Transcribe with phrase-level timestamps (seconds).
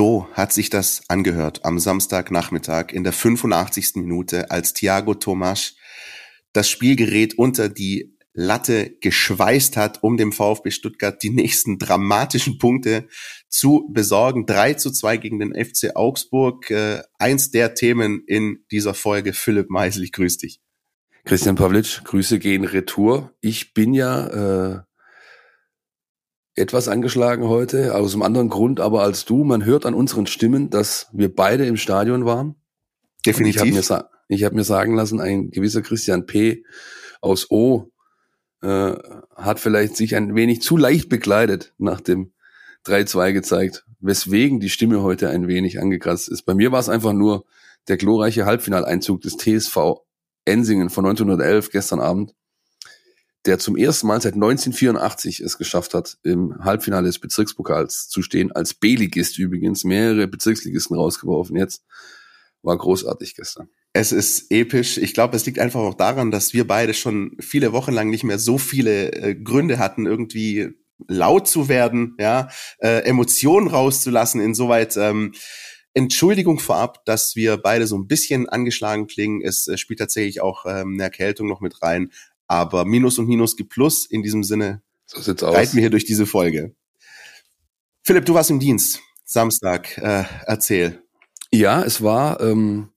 [0.00, 3.96] So hat sich das angehört am Samstagnachmittag in der 85.
[3.96, 5.74] Minute, als Thiago Tomasch
[6.54, 13.08] das Spielgerät unter die Latte geschweißt hat, um dem VfB Stuttgart die nächsten dramatischen Punkte
[13.50, 14.46] zu besorgen.
[14.46, 16.70] 3 zu 2 gegen den FC Augsburg.
[16.70, 19.34] Äh, eins der Themen in dieser Folge.
[19.34, 20.62] Philipp Meisel, ich grüße dich.
[21.26, 23.34] Christian Pavlic, Grüße gehen retour.
[23.42, 24.80] Ich bin ja äh,
[26.54, 29.44] etwas angeschlagen heute, aus einem anderen Grund aber als du.
[29.44, 32.56] Man hört an unseren Stimmen, dass wir beide im Stadion waren.
[33.24, 33.62] Definitiv.
[33.62, 36.64] Und ich habe mir, hab mir sagen lassen, ein gewisser Christian P.
[37.20, 37.90] aus O
[38.62, 38.94] äh,
[39.36, 42.32] hat vielleicht sich ein wenig zu leicht bekleidet nach dem
[42.86, 46.42] 3-2 gezeigt, weswegen die Stimme heute ein wenig angekratzt ist.
[46.42, 47.44] Bei mir war es einfach nur
[47.88, 50.02] der glorreiche Halbfinaleinzug des TSV
[50.44, 52.34] Ensingen von 1911 gestern Abend
[53.46, 58.52] der zum ersten Mal seit 1984 es geschafft hat, im Halbfinale des Bezirkspokals zu stehen,
[58.52, 61.84] als B-Ligist übrigens, mehrere Bezirksligisten rausgeworfen jetzt.
[62.62, 63.70] War großartig gestern.
[63.92, 64.98] Es ist episch.
[64.98, 68.24] Ich glaube, es liegt einfach auch daran, dass wir beide schon viele Wochen lang nicht
[68.24, 70.74] mehr so viele äh, Gründe hatten, irgendwie
[71.08, 72.48] laut zu werden, ja,
[72.78, 74.40] äh, Emotionen rauszulassen.
[74.40, 75.32] Insoweit ähm,
[75.92, 79.42] Entschuldigung vorab, dass wir beide so ein bisschen angeschlagen klingen.
[79.42, 82.12] Es äh, spielt tatsächlich auch ähm, eine Erkältung noch mit rein.
[82.50, 84.06] Aber Minus und Minus gibt Plus.
[84.06, 85.54] In diesem Sinne so sieht's aus.
[85.54, 86.74] reiten wir hier durch diese Folge.
[88.02, 88.98] Philipp, du warst im Dienst.
[89.24, 89.96] Samstag.
[89.98, 91.00] Äh, erzähl.
[91.52, 92.88] Ja, es war, ähm,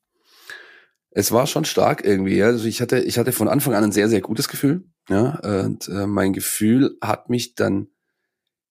[1.12, 2.38] es war schon stark irgendwie.
[2.38, 2.48] Ja.
[2.48, 4.86] Also ich hatte, ich hatte von Anfang an ein sehr, sehr gutes Gefühl.
[5.08, 7.90] Ja, und äh, mein Gefühl hat mich dann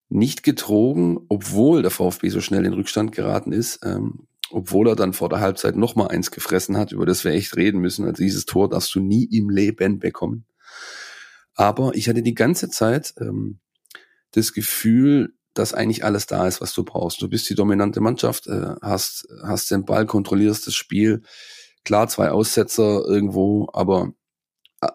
[0.08, 5.12] nicht getrogen, obwohl der VfB so schnell in Rückstand geraten ist, ähm, obwohl er dann
[5.12, 8.04] vor der Halbzeit noch mal eins gefressen hat, über das wir echt reden müssen.
[8.04, 10.44] Also dieses Tor darfst du nie im Leben bekommen.
[11.54, 13.60] Aber ich hatte die ganze Zeit ähm,
[14.32, 17.20] das Gefühl, dass eigentlich alles da ist, was du brauchst.
[17.20, 21.22] Du bist die dominante Mannschaft, äh, hast, hast den Ball, kontrollierst das Spiel.
[21.84, 24.12] Klar, zwei Aussetzer irgendwo, aber
[24.80, 24.88] äh,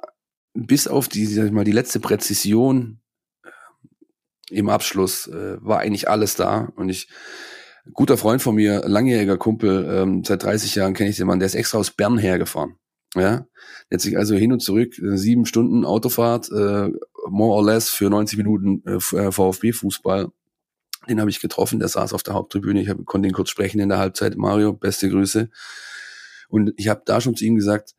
[0.54, 3.02] bis auf die, sag ich mal, die letzte Präzision
[3.44, 3.50] äh,
[4.50, 6.72] im Abschluss äh, war eigentlich alles da.
[6.76, 7.08] Und ich,
[7.94, 11.46] guter Freund von mir, langjähriger Kumpel, ähm, seit 30 Jahren kenne ich den Mann, der
[11.46, 12.78] ist extra aus Bern hergefahren.
[13.18, 13.48] Ja,
[13.90, 16.90] jetzt sich also hin und zurück äh, sieben Stunden Autofahrt, äh,
[17.30, 20.32] more or less für 90 Minuten äh, äh VfB-Fußball.
[21.10, 22.82] Den habe ich getroffen, der saß auf der Haupttribüne.
[22.82, 24.36] Ich hab, konnte ihn kurz sprechen in der Halbzeit.
[24.36, 25.50] Mario, beste Grüße.
[26.50, 27.96] Und ich habe da schon zu ihm gesagt,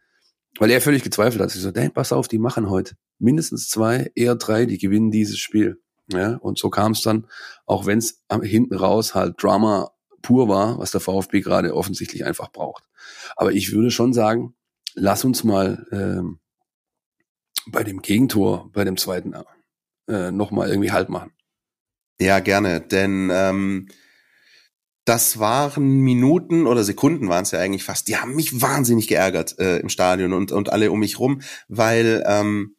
[0.59, 1.55] weil er völlig gezweifelt hat.
[1.55, 5.39] Ich so, hey, pass auf, die machen heute mindestens zwei, eher drei, die gewinnen dieses
[5.39, 5.81] Spiel.
[6.11, 7.27] Ja, und so kam es dann,
[7.67, 9.91] auch wenn es hinten raus halt Drama
[10.23, 12.85] pur war, was der VfB gerade offensichtlich einfach braucht.
[13.37, 14.55] Aber ich würde schon sagen,
[14.99, 16.39] lass uns mal ähm,
[17.67, 19.35] bei dem Gegentor, bei dem zweiten,
[20.09, 21.33] äh, nochmal irgendwie Halt machen.
[22.21, 23.89] Ja, gerne, denn ähm,
[25.05, 28.09] das waren Minuten oder Sekunden waren es ja eigentlich fast.
[28.09, 32.23] Die haben mich wahnsinnig geärgert äh, im Stadion und, und alle um mich rum, weil
[32.27, 32.75] ähm,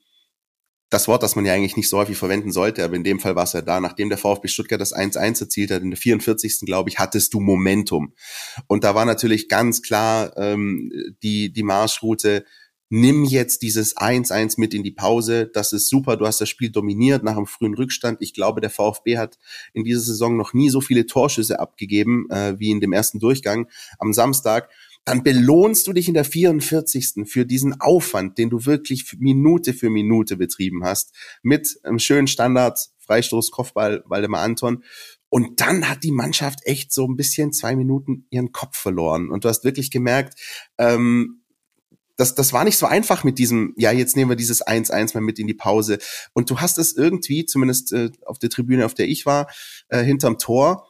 [0.90, 3.36] das Wort, das man ja eigentlich nicht so häufig verwenden sollte, aber in dem Fall
[3.36, 6.62] war es ja da, nachdem der VfB Stuttgart das 1-1 erzielt hat, in der 44.
[6.62, 8.14] glaube ich, hattest du Momentum.
[8.68, 10.92] Und da war natürlich ganz klar ähm,
[11.22, 12.44] die, die Marschroute,
[12.90, 16.72] nimm jetzt dieses 1-1 mit in die Pause, das ist super, du hast das Spiel
[16.72, 18.18] dominiert nach einem frühen Rückstand.
[18.20, 19.38] Ich glaube, der VfB hat
[19.74, 23.68] in dieser Saison noch nie so viele Torschüsse abgegeben äh, wie in dem ersten Durchgang
[24.00, 24.70] am Samstag
[25.06, 27.26] dann belohnst du dich in der 44.
[27.26, 32.80] für diesen Aufwand, den du wirklich Minute für Minute betrieben hast, mit einem schönen Standard,
[33.00, 34.84] Freistoß, Kopfball, Waldemar Anton.
[35.30, 39.30] Und dann hat die Mannschaft echt so ein bisschen zwei Minuten ihren Kopf verloren.
[39.30, 40.40] Und du hast wirklich gemerkt,
[40.78, 41.42] ähm,
[42.20, 45.22] das, das war nicht so einfach mit diesem, ja, jetzt nehmen wir dieses 1-1 mal
[45.22, 46.00] mit in die Pause.
[46.34, 49.48] Und du hast es irgendwie, zumindest äh, auf der Tribüne, auf der ich war,
[49.88, 50.89] äh, hinterm Tor,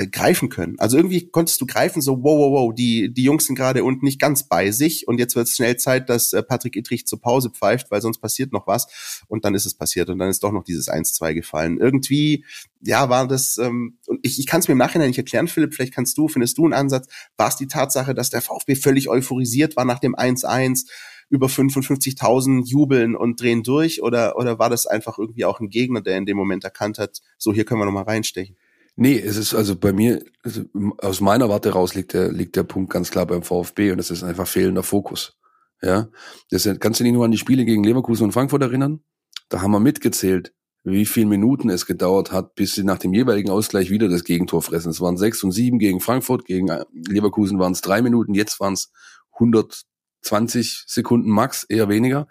[0.00, 0.78] äh, greifen können.
[0.78, 4.04] Also irgendwie konntest du greifen, so wow, wow, wow, die, die Jungs sind gerade unten
[4.04, 7.20] nicht ganz bei sich und jetzt wird es schnell Zeit, dass äh, Patrick Ittrich zur
[7.20, 10.44] Pause pfeift, weil sonst passiert noch was und dann ist es passiert und dann ist
[10.44, 11.78] doch noch dieses 1-2 gefallen.
[11.78, 12.44] Irgendwie,
[12.80, 15.74] ja, war das, ähm, und ich, ich kann es mir im Nachhinein nicht erklären, Philipp,
[15.74, 19.08] vielleicht kannst du, findest du einen Ansatz, war es die Tatsache, dass der VfB völlig
[19.08, 20.86] euphorisiert war nach dem 1-1,
[21.28, 26.02] über 55.000 jubeln und drehen durch oder, oder war das einfach irgendwie auch ein Gegner,
[26.02, 28.56] der in dem Moment erkannt hat, so hier können wir nochmal reinstechen?
[29.00, 30.64] Nee, es ist also bei mir, also
[30.98, 34.10] aus meiner Warte raus liegt der, liegt der Punkt ganz klar beim VfB und das
[34.10, 35.38] ist einfach fehlender Fokus.
[35.80, 36.08] Ja,
[36.50, 39.04] das kannst du dich nur an die Spiele gegen Leverkusen und Frankfurt erinnern?
[39.50, 40.52] Da haben wir mitgezählt,
[40.82, 44.62] wie viele Minuten es gedauert hat, bis sie nach dem jeweiligen Ausgleich wieder das Gegentor
[44.62, 44.90] fressen.
[44.90, 48.58] Es waren sechs und sieben gegen Frankfurt, gegen äh, Leverkusen waren es drei Minuten, jetzt
[48.58, 48.90] waren es
[49.34, 52.26] 120 Sekunden max, eher weniger.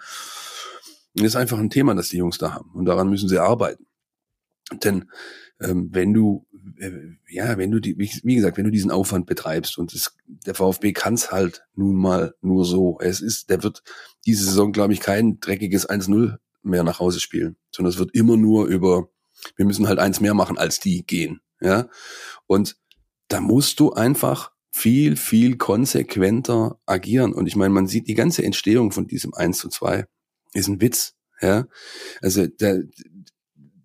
[1.15, 2.71] Und das ist einfach ein Thema, das die Jungs da haben.
[2.73, 3.87] Und daran müssen sie arbeiten.
[4.83, 5.05] Denn
[5.59, 6.46] ähm, wenn du,
[7.29, 10.55] ja, wenn du die, wie, wie, gesagt, wenn du diesen Aufwand betreibst und es, der
[10.55, 12.97] VfB kann es halt nun mal nur so.
[13.01, 13.83] Es ist, der wird
[14.25, 18.37] diese Saison, glaube ich, kein dreckiges 1-0 mehr nach Hause spielen, sondern es wird immer
[18.37, 19.09] nur über,
[19.55, 21.87] wir müssen halt eins mehr machen als die gehen, ja.
[22.45, 22.77] Und
[23.27, 27.33] da musst du einfach viel, viel konsequenter agieren.
[27.33, 30.05] Und ich meine, man sieht die ganze Entstehung von diesem 1 zu 2
[30.53, 31.67] ist ein Witz, ja.
[32.21, 32.83] Also der,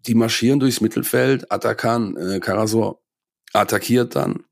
[0.07, 3.01] die marschieren durchs Mittelfeld, Atakan, äh, Karasor
[3.53, 4.45] attackiert dann.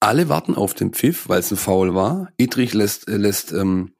[0.00, 2.30] Alle warten auf den Pfiff, weil es ein Foul war.
[2.36, 3.96] Idrich lässt, äh, lässt ähm,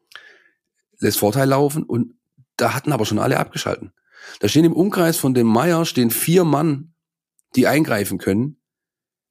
[0.98, 2.14] lässt Vorteil laufen und
[2.56, 3.92] da hatten aber schon alle abgeschalten.
[4.40, 6.94] Da stehen im Umkreis von dem Meier stehen vier Mann,
[7.54, 8.60] die eingreifen können.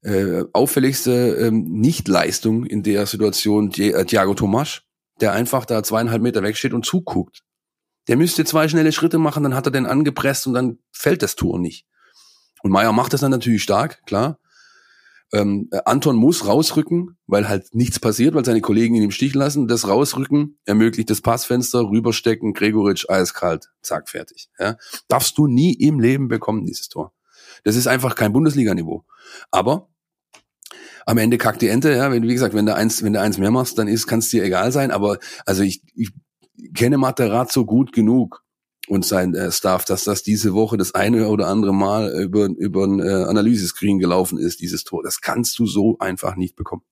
[0.02, 4.84] Äh, auffälligste ähm, Nichtleistung in der Situation äh, Thiago Tomasch,
[5.20, 7.44] der einfach da zweieinhalb Meter wegsteht und zuguckt.
[8.08, 11.36] Der müsste zwei schnelle Schritte machen, dann hat er den angepresst und dann fällt das
[11.36, 11.86] Tor nicht.
[12.62, 14.40] Und Meier macht das dann natürlich stark, klar.
[15.34, 19.68] Ähm, Anton muss rausrücken, weil halt nichts passiert, weil seine Kollegen ihn im Stich lassen.
[19.68, 24.50] Das Rausrücken ermöglicht das Passfenster, rüberstecken, Gregoritsch eiskalt, zack, fertig.
[24.60, 24.78] Ja?
[25.08, 27.12] Darfst du nie im Leben bekommen, dieses Tor.
[27.64, 29.04] Das ist einfach kein Bundesliga-Niveau.
[29.52, 29.90] Aber
[31.06, 33.52] am Ende kackt die Ente, ja, wie gesagt, wenn du eins, wenn du eins mehr
[33.52, 34.92] machst, dann ist, kann es dir egal sein.
[34.92, 36.12] Aber also ich, ich
[36.74, 38.46] kenne Materazzo gut genug,
[38.88, 42.86] und sein äh, Staff, dass das diese Woche das eine oder andere Mal über, über
[42.86, 45.04] ein äh, Analysescreen gelaufen ist, dieses Tor.
[45.04, 46.84] Das kannst du so einfach nicht bekommen.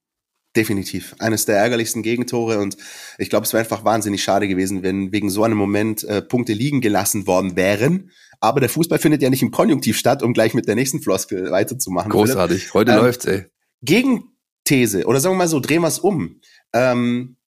[0.55, 1.15] Definitiv.
[1.17, 2.77] Eines der ärgerlichsten Gegentore und
[3.17, 6.53] ich glaube, es wäre einfach wahnsinnig schade gewesen, wenn wegen so einem Moment äh, Punkte
[6.53, 8.11] liegen gelassen worden wären.
[8.39, 11.49] Aber der Fußball findet ja nicht im Konjunktiv statt, um gleich mit der nächsten Floskel
[11.49, 12.11] weiterzumachen.
[12.11, 12.73] Großartig.
[12.73, 13.45] Heute ähm, läuft's, ey.
[13.81, 16.39] Gegenthese, oder sagen wir mal so, drehen wir es um,
[16.73, 17.37] ähm,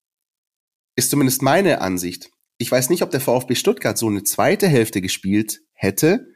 [0.97, 5.01] ist zumindest meine Ansicht ich weiß nicht, ob der VfB Stuttgart so eine zweite Hälfte
[5.01, 6.29] gespielt hätte,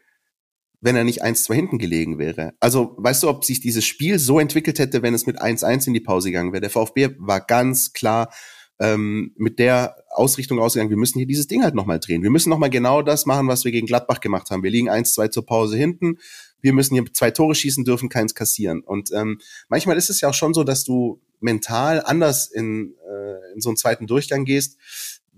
[0.81, 2.55] wenn er nicht 1-2 hinten gelegen wäre.
[2.61, 5.95] Also, weißt du, ob sich dieses Spiel so entwickelt hätte, wenn es mit 1-1 in
[5.95, 6.62] die Pause gegangen wäre?
[6.62, 8.33] Der VfB war ganz klar
[8.79, 12.23] ähm, mit der Ausrichtung ausgegangen, wir müssen hier dieses Ding halt nochmal drehen.
[12.23, 14.62] Wir müssen nochmal genau das machen, was wir gegen Gladbach gemacht haben.
[14.62, 16.17] Wir liegen 1-2 zur Pause hinten.
[16.62, 18.81] Wir müssen hier zwei Tore schießen, dürfen keins kassieren.
[18.81, 23.52] Und ähm, manchmal ist es ja auch schon so, dass du mental anders in, äh,
[23.54, 24.78] in so einen zweiten Durchgang gehst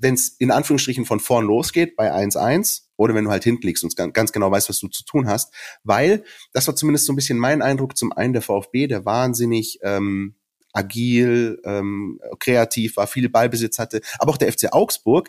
[0.02, 3.84] wenn es in Anführungsstrichen von vorn losgeht bei 1-1 oder wenn du halt hinten liegst
[3.84, 5.54] und ganz genau weißt, was du zu tun hast.
[5.84, 9.78] Weil, das war zumindest so ein bisschen mein Eindruck, zum einen der VfB, der wahnsinnig
[9.82, 10.34] ähm,
[10.72, 15.28] agil, ähm, kreativ war, viel Ballbesitz hatte, aber auch der FC Augsburg,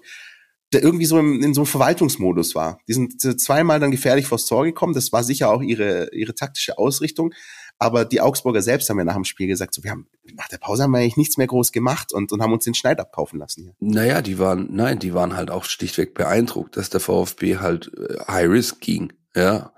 [0.72, 2.80] der irgendwie so im, in so einem Verwaltungsmodus war.
[2.88, 4.96] Die sind zweimal dann gefährlich vors Tor gekommen.
[4.96, 7.34] Das war sicher auch ihre, ihre taktische Ausrichtung.
[7.80, 10.58] Aber die Augsburger selbst haben ja nach dem Spiel gesagt, so, wir haben, nach der
[10.58, 13.40] Pause haben wir eigentlich nichts mehr groß gemacht und, und haben uns den Schneid abkaufen
[13.40, 13.74] lassen hier.
[13.80, 18.20] Naja, die waren, nein, die waren halt auch schlichtweg beeindruckt, dass der VfB halt äh,
[18.28, 19.74] High Risk ging, ja.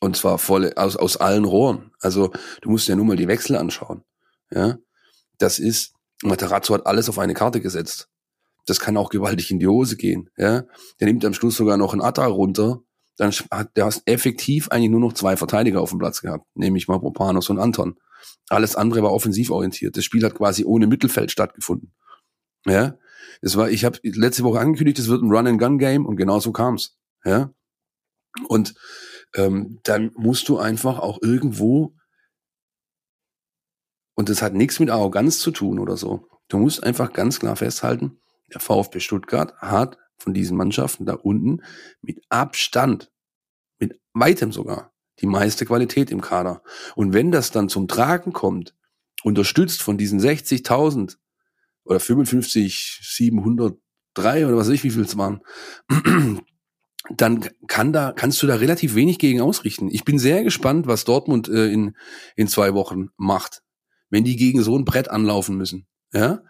[0.00, 1.90] Und zwar voll aus, aus allen Rohren.
[2.00, 2.30] Also,
[2.62, 4.04] du musst ja nur mal die Wechsel anschauen,
[4.50, 4.78] ja.
[5.38, 8.08] Das ist, Materazzo hat alles auf eine Karte gesetzt.
[8.66, 10.64] Das kann auch gewaltig in die Hose gehen, ja.
[11.00, 12.82] Der nimmt am Schluss sogar noch einen Atta runter,
[13.18, 16.88] dann hat der hast effektiv eigentlich nur noch zwei Verteidiger auf dem Platz gehabt, nämlich
[16.88, 17.98] Mavropanos und Anton.
[18.48, 19.96] Alles andere war offensiv orientiert.
[19.96, 21.92] Das Spiel hat quasi ohne Mittelfeld stattgefunden.
[22.64, 22.96] Ja,
[23.42, 26.96] das war, ich habe letzte Woche angekündigt, es wird ein Run-and-Gun-Game und genau so kam's.
[27.24, 27.52] Ja,
[28.46, 28.74] und
[29.34, 31.94] ähm, dann musst du einfach auch irgendwo
[34.14, 36.26] und das hat nichts mit Arroganz zu tun oder so.
[36.48, 38.20] Du musst einfach ganz klar festhalten,
[38.52, 41.62] der VfB Stuttgart hat von diesen Mannschaften da unten
[42.02, 43.10] mit Abstand,
[43.78, 46.62] mit weitem sogar, die meiste Qualität im Kader.
[46.94, 48.74] Und wenn das dann zum Tragen kommt,
[49.22, 51.16] unterstützt von diesen 60.000
[51.84, 55.40] oder 55, 703 oder was weiß ich, wie viel es waren,
[57.16, 59.88] dann kann da, kannst du da relativ wenig gegen ausrichten.
[59.90, 61.96] Ich bin sehr gespannt, was Dortmund äh, in,
[62.36, 63.62] in zwei Wochen macht,
[64.10, 65.86] wenn die gegen so ein Brett anlaufen müssen.
[66.12, 66.42] Ja,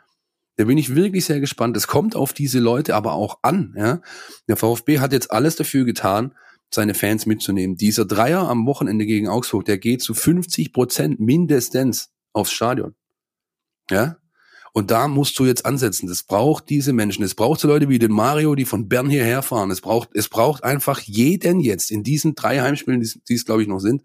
[0.59, 1.77] da bin ich wirklich sehr gespannt.
[1.77, 3.75] Es kommt auf diese Leute aber auch an.
[3.77, 4.01] Ja?
[4.49, 6.35] Der VfB hat jetzt alles dafür getan,
[6.69, 7.77] seine Fans mitzunehmen.
[7.77, 12.97] Dieser Dreier am Wochenende gegen Augsburg, der geht zu 50 Prozent mindestens aufs Stadion.
[13.89, 14.17] Ja?
[14.73, 16.09] Und da musst du jetzt ansetzen.
[16.09, 17.23] Das braucht diese Menschen.
[17.23, 19.71] Es braucht so Leute wie den Mario, die von Bern hierher fahren.
[19.71, 23.69] Es braucht, es braucht einfach jeden jetzt in diesen drei Heimspielen, die, es glaube ich
[23.69, 24.03] noch sind,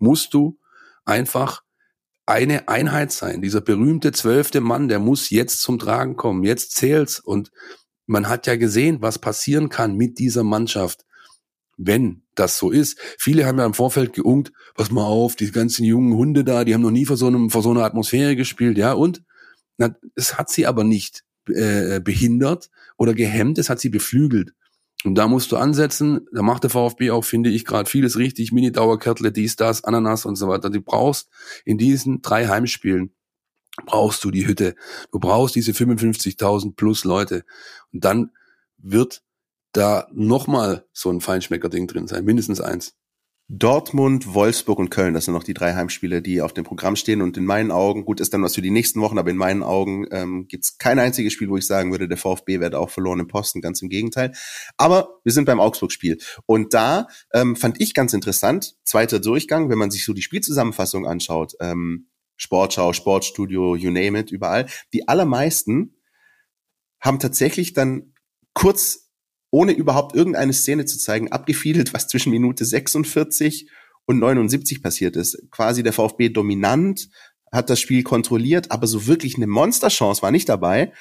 [0.00, 0.58] musst du
[1.04, 1.62] einfach
[2.26, 3.42] eine Einheit sein.
[3.42, 6.44] Dieser berühmte zwölfte Mann, der muss jetzt zum Tragen kommen.
[6.44, 7.18] Jetzt zählt's.
[7.18, 7.50] Und
[8.06, 11.04] man hat ja gesehen, was passieren kann mit dieser Mannschaft,
[11.76, 12.98] wenn das so ist.
[13.18, 16.74] Viele haben ja im Vorfeld geungt, pass mal auf, die ganzen jungen Hunde da, die
[16.74, 19.22] haben noch nie vor so, einem, vor so einer Atmosphäre gespielt, ja, und
[20.14, 24.52] es hat sie aber nicht äh, behindert oder gehemmt, es hat sie beflügelt.
[25.04, 28.52] Und da musst du ansetzen, da macht der VfB auch, finde ich, gerade vieles richtig,
[28.52, 30.70] Mini-Dauerkärtle, dies, das, Ananas und so weiter.
[30.70, 31.28] Du brauchst
[31.64, 33.12] in diesen drei Heimspielen,
[33.86, 34.76] brauchst du die Hütte.
[35.10, 37.44] Du brauchst diese 55.000 plus Leute.
[37.92, 38.30] Und dann
[38.78, 39.22] wird
[39.72, 42.94] da nochmal so ein Feinschmecker-Ding drin sein, mindestens eins.
[43.54, 47.20] Dortmund, Wolfsburg und Köln, das sind noch die drei Heimspiele, die auf dem Programm stehen.
[47.20, 49.62] Und in meinen Augen, gut, ist dann was für die nächsten Wochen, aber in meinen
[49.62, 52.88] Augen ähm, gibt es kein einziges Spiel, wo ich sagen würde, der VfB werde auch
[52.88, 54.32] verloren im Posten, ganz im Gegenteil.
[54.78, 56.16] Aber wir sind beim Augsburg-Spiel.
[56.46, 61.06] Und da ähm, fand ich ganz interessant, zweiter Durchgang, wenn man sich so die Spielzusammenfassung
[61.06, 65.94] anschaut, ähm, Sportschau, Sportstudio, you name it, überall, die allermeisten
[67.00, 68.14] haben tatsächlich dann
[68.54, 69.01] kurz
[69.52, 73.68] ohne überhaupt irgendeine Szene zu zeigen, abgefiedelt, was zwischen Minute 46
[74.06, 75.40] und 79 passiert ist.
[75.52, 77.08] Quasi der VfB dominant,
[77.52, 80.92] hat das Spiel kontrolliert, aber so wirklich eine Monsterchance war nicht dabei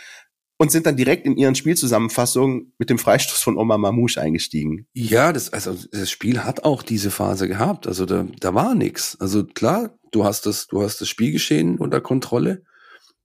[0.58, 4.86] und sind dann direkt in ihren Spielzusammenfassungen mit dem Freistoß von Omar Mamouche eingestiegen.
[4.94, 7.88] Ja, das, also das Spiel hat auch diese Phase gehabt.
[7.88, 9.18] Also da, da war nichts.
[9.20, 12.64] Also klar, du hast das, du hast das Spielgeschehen unter Kontrolle,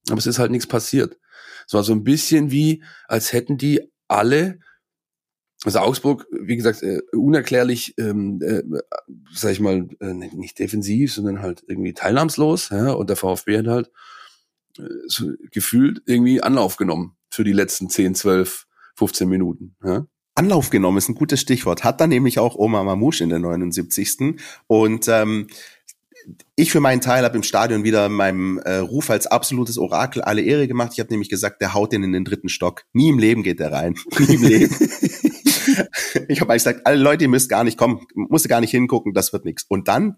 [0.08, 1.18] aber es ist halt nichts passiert.
[1.66, 4.60] Es war so ein bisschen wie, als hätten die alle
[5.64, 8.62] also Augsburg, wie gesagt, äh, unerklärlich, ähm, äh,
[9.32, 12.68] sag ich mal, äh, nicht defensiv, sondern halt irgendwie teilnahmslos.
[12.70, 12.92] Ja?
[12.92, 13.90] Und der VfB hat halt
[14.78, 19.76] äh, so gefühlt irgendwie Anlauf genommen für die letzten 10, 12, 15 Minuten.
[19.82, 20.06] Ja?
[20.34, 21.82] Anlauf genommen ist ein gutes Stichwort.
[21.82, 24.36] Hat dann nämlich auch Omar Mamouche in der 79.
[24.66, 25.48] Und ähm,
[26.56, 30.42] ich für meinen Teil habe im Stadion wieder meinem äh, Ruf als absolutes Orakel alle
[30.42, 30.92] Ehre gemacht.
[30.92, 32.84] Ich habe nämlich gesagt, der haut den in den dritten Stock.
[32.92, 33.94] Nie im Leben geht der rein.
[34.18, 34.76] Nie im Leben.
[36.28, 39.12] ich habe eigentlich gesagt, alle Leute, ihr müsst gar nicht kommen, musst gar nicht hingucken,
[39.12, 39.64] das wird nichts.
[39.68, 40.16] Und dann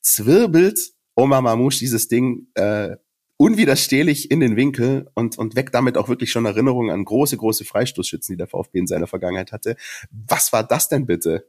[0.00, 0.78] zwirbelt
[1.14, 2.96] Omar Mamouche dieses Ding äh,
[3.36, 7.64] unwiderstehlich in den Winkel und, und weckt damit auch wirklich schon Erinnerungen an große, große
[7.64, 9.76] Freistoßschützen, die der VfB in seiner Vergangenheit hatte.
[10.10, 11.48] Was war das denn bitte?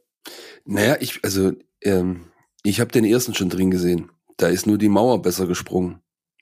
[0.64, 2.26] Naja, ich, also, ähm,
[2.64, 4.10] ich habe den ersten schon drin gesehen.
[4.36, 6.00] Da ist nur die Mauer besser gesprungen.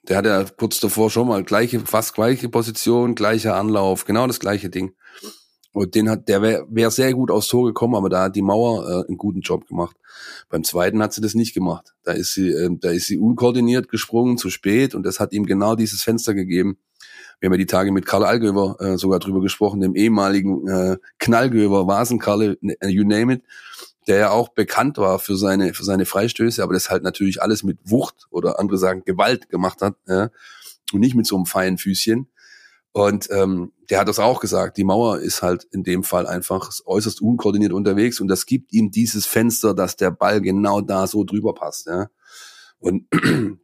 [0.09, 4.41] Der hatte ja kurz davor schon mal gleiche, fast gleiche Position, gleicher Anlauf, genau das
[4.41, 4.95] gleiche Ding.
[5.75, 8.43] Und den hat, der wäre wär sehr gut aufs Tor gekommen, aber da hat die
[8.43, 9.97] Mauer äh, einen guten Job gemacht.
[10.49, 11.95] Beim zweiten hat sie das nicht gemacht.
[12.05, 15.47] Da ist sie, äh, da ist sie unkoordiniert gesprungen, zu spät, und das hat ihm
[15.47, 16.79] genau dieses Fenster gegeben.
[17.41, 20.97] Wir haben ja die Tage mit Karl Allgöver äh, sogar drüber gesprochen, dem ehemaligen äh,
[21.19, 23.43] Knallgöver, Vasenkarle, äh, you name it,
[24.07, 27.65] der ja auch bekannt war für seine, für seine Freistöße, aber das halt natürlich alles
[27.65, 30.31] mit Wucht oder andere sagen Gewalt gemacht hat, ja,
[30.93, 32.29] und nicht mit so einem feinen Füßchen.
[32.97, 34.77] Und ähm, der hat das auch gesagt.
[34.77, 38.93] Die Mauer ist halt in dem Fall einfach äußerst unkoordiniert unterwegs und das gibt ihm
[38.93, 41.89] dieses Fenster, dass der Ball genau da so drüber passt.
[41.89, 42.09] Ja.
[42.79, 43.09] Und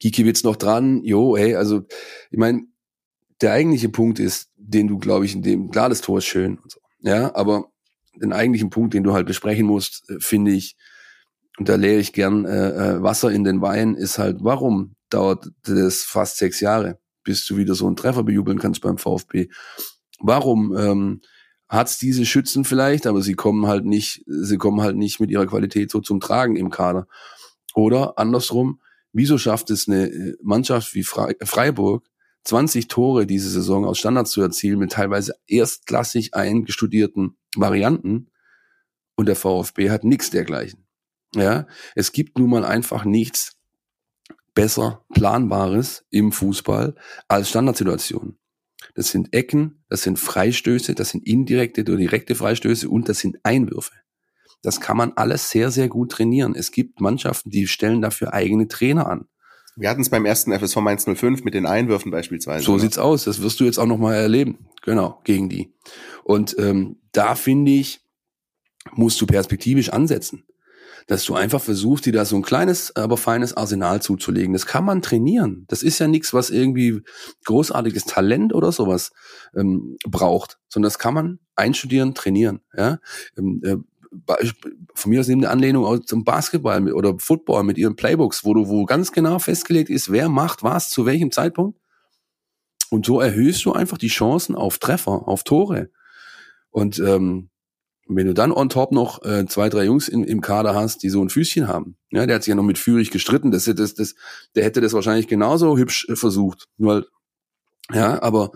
[0.00, 1.82] Gikiewicz noch dran, jo, hey, also
[2.32, 2.64] ich meine,
[3.40, 6.58] der eigentliche Punkt ist, den du, glaube ich, in dem, klar, das Tor ist schön
[6.58, 7.70] und so, ja, aber
[8.16, 10.76] den eigentlichen Punkt, den du halt besprechen musst, äh, finde ich,
[11.56, 15.52] und da leere ich gern äh, äh, Wasser in den Wein, ist halt, warum dauert
[15.62, 16.98] das fast sechs Jahre?
[17.24, 19.48] Bis du wieder so einen Treffer bejubeln kannst beim VfB.
[20.20, 21.20] Warum ähm,
[21.68, 25.46] hat's diese Schützen vielleicht, aber sie kommen halt nicht, sie kommen halt nicht mit ihrer
[25.46, 27.06] Qualität so zum Tragen im Kader.
[27.74, 28.80] Oder andersrum,
[29.12, 32.08] wieso schafft es eine äh, Mannschaft wie Freiburg,
[32.44, 38.30] 20 Tore diese Saison aus Standards zu erzielen mit teilweise erstklassig eingestudierten Varianten
[39.16, 40.86] und der VfB hat nichts dergleichen.
[41.34, 43.56] Ja, es gibt nun mal einfach nichts,
[44.54, 46.94] besser Planbares im Fußball
[47.28, 48.38] als Standardsituationen.
[48.94, 53.38] Das sind Ecken, das sind Freistöße, das sind indirekte oder direkte Freistöße und das sind
[53.42, 53.92] Einwürfe.
[54.62, 56.54] Das kann man alles sehr, sehr gut trainieren.
[56.54, 59.26] Es gibt Mannschaften, die stellen dafür eigene Trainer an.
[59.76, 62.64] Wir hatten es beim ersten FSV Mainz 05 mit den Einwürfen beispielsweise.
[62.64, 62.80] So ne?
[62.80, 63.24] sieht's aus.
[63.24, 64.68] Das wirst du jetzt auch nochmal erleben.
[64.82, 65.74] Genau, gegen die.
[66.22, 68.00] Und ähm, da finde ich,
[68.92, 70.44] musst du perspektivisch ansetzen
[71.06, 74.52] dass du einfach versuchst, dir da so ein kleines, aber feines Arsenal zuzulegen.
[74.52, 75.64] Das kann man trainieren.
[75.68, 77.02] Das ist ja nichts, was irgendwie
[77.44, 79.12] großartiges Talent oder sowas
[79.54, 82.60] ähm, braucht, sondern das kann man einstudieren, trainieren.
[82.76, 82.98] Ja?
[83.36, 83.76] Ähm, äh,
[84.94, 88.68] von mir aus nehmen eine Anlehnung zum Basketball oder Football mit ihren Playbooks, wo du
[88.68, 91.78] wo ganz genau festgelegt ist, wer macht was zu welchem Zeitpunkt.
[92.90, 95.90] Und so erhöhst du einfach die Chancen auf Treffer, auf Tore.
[96.70, 97.50] Und ähm,
[98.06, 101.08] wenn du dann on top noch äh, zwei, drei Jungs in, im Kader hast, die
[101.08, 103.94] so ein Füßchen haben, ja, der hat sich ja noch mit Führig gestritten, das, das,
[103.94, 104.14] das,
[104.54, 106.68] der hätte das wahrscheinlich genauso hübsch äh, versucht.
[106.76, 107.06] Nur,
[107.92, 108.52] ja, aber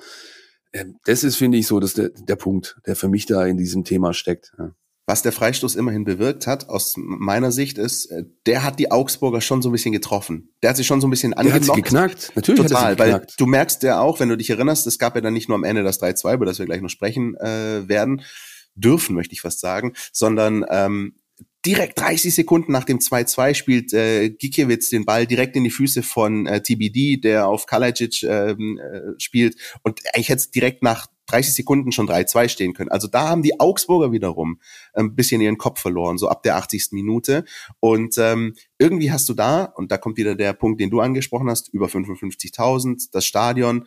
[0.72, 3.56] äh, das ist, finde ich, so, dass der, der Punkt, der für mich da in
[3.56, 4.52] diesem Thema steckt.
[4.58, 4.72] Ja.
[5.08, 9.40] Was der Freistoß immerhin bewirkt hat, aus meiner Sicht, ist, äh, der hat die Augsburger
[9.40, 10.50] schon so ein bisschen getroffen.
[10.62, 11.64] Der hat sich schon so ein bisschen angenockt.
[11.64, 13.30] Der hat geknackt, natürlich Total, hat geknackt.
[13.30, 15.54] weil du merkst ja auch, wenn du dich erinnerst, es gab ja dann nicht nur
[15.54, 18.20] am Ende das 3-2, über das wir gleich noch sprechen äh, werden,
[18.78, 21.14] dürfen, möchte ich fast sagen, sondern ähm,
[21.64, 26.02] direkt 30 Sekunden nach dem 2-2 spielt äh, Gikiewicz den Ball direkt in die Füße
[26.02, 29.56] von äh, TBD, der auf Kalajic ähm, äh, spielt.
[29.82, 32.90] Und eigentlich hätte es direkt nach 30 Sekunden schon 3-2 stehen können.
[32.90, 34.60] Also da haben die Augsburger wiederum
[34.94, 36.88] ein bisschen ihren Kopf verloren, so ab der 80.
[36.92, 37.44] Minute.
[37.80, 41.50] Und ähm, irgendwie hast du da, und da kommt wieder der Punkt, den du angesprochen
[41.50, 43.86] hast, über 55.000, das Stadion,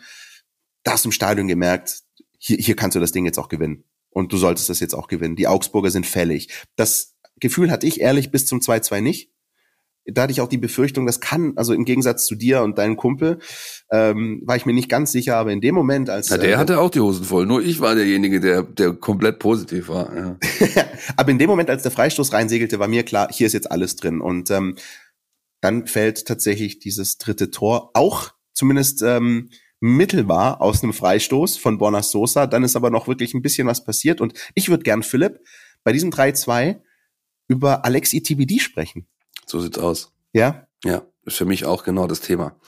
[0.83, 2.01] da hast du im Stadion gemerkt,
[2.37, 3.85] hier, hier kannst du das Ding jetzt auch gewinnen.
[4.11, 5.35] Und du solltest das jetzt auch gewinnen.
[5.35, 6.49] Die Augsburger sind fällig.
[6.75, 9.31] Das Gefühl hatte ich ehrlich bis zum 2-2 nicht.
[10.05, 12.97] Da hatte ich auch die Befürchtung, das kann, also im Gegensatz zu dir und deinem
[12.97, 13.37] Kumpel,
[13.91, 16.29] ähm, war ich mir nicht ganz sicher, aber in dem Moment, als.
[16.29, 19.37] Ja, der äh, hatte auch die Hosen voll, nur ich war derjenige, der, der komplett
[19.37, 20.15] positiv war.
[20.15, 20.37] Ja.
[21.17, 23.95] aber in dem Moment, als der Freistoß reinsegelte, war mir klar, hier ist jetzt alles
[23.95, 24.21] drin.
[24.21, 24.75] Und ähm,
[25.61, 29.49] dann fällt tatsächlich dieses dritte Tor auch zumindest ähm,
[29.81, 32.47] mittelbar aus einem Freistoß von Borna Sosa.
[32.47, 34.21] Dann ist aber noch wirklich ein bisschen was passiert.
[34.21, 35.39] Und ich würde gern, Philipp,
[35.83, 36.79] bei diesem 3-2
[37.47, 39.07] über Alexi TBD sprechen.
[39.45, 40.13] So sieht's aus.
[40.31, 40.67] Ja?
[40.85, 42.59] Ja, ist für mich auch genau das Thema.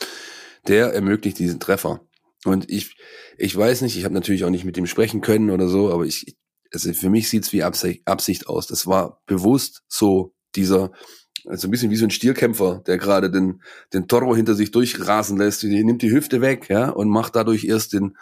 [0.67, 2.01] Der ermöglicht diesen Treffer.
[2.45, 2.97] Und ich,
[3.37, 6.05] ich weiß nicht, ich habe natürlich auch nicht mit ihm sprechen können oder so, aber
[6.05, 6.35] ich,
[6.73, 8.67] also für mich sieht's wie Absicht, Absicht aus.
[8.67, 10.91] Das war bewusst so dieser,
[11.47, 13.61] also ein bisschen wie so ein Stierkämpfer, der gerade den,
[13.93, 17.65] den Toro hinter sich durchrasen lässt, die nimmt die Hüfte weg, ja, und macht dadurch
[17.65, 18.17] erst den,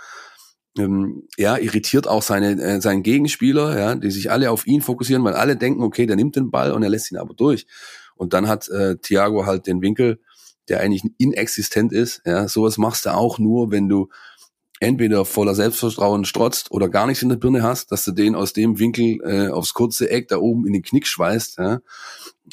[0.78, 5.24] ähm, ja, irritiert auch seine, äh, seinen Gegenspieler, ja, die sich alle auf ihn fokussieren,
[5.24, 7.68] weil alle denken, okay, der nimmt den Ball und er lässt ihn aber durch.
[8.16, 10.20] Und dann hat äh, Thiago halt den Winkel,
[10.70, 12.22] der eigentlich inexistent ist.
[12.26, 14.10] Ja, sowas machst du auch nur, wenn du
[14.80, 18.52] entweder voller Selbstvertrauen strotzt oder gar nichts in der Birne hast, dass du den aus
[18.54, 21.60] dem Winkel äh, aufs kurze Eck da oben in den Knick schweißt.
[21.60, 21.82] Ja.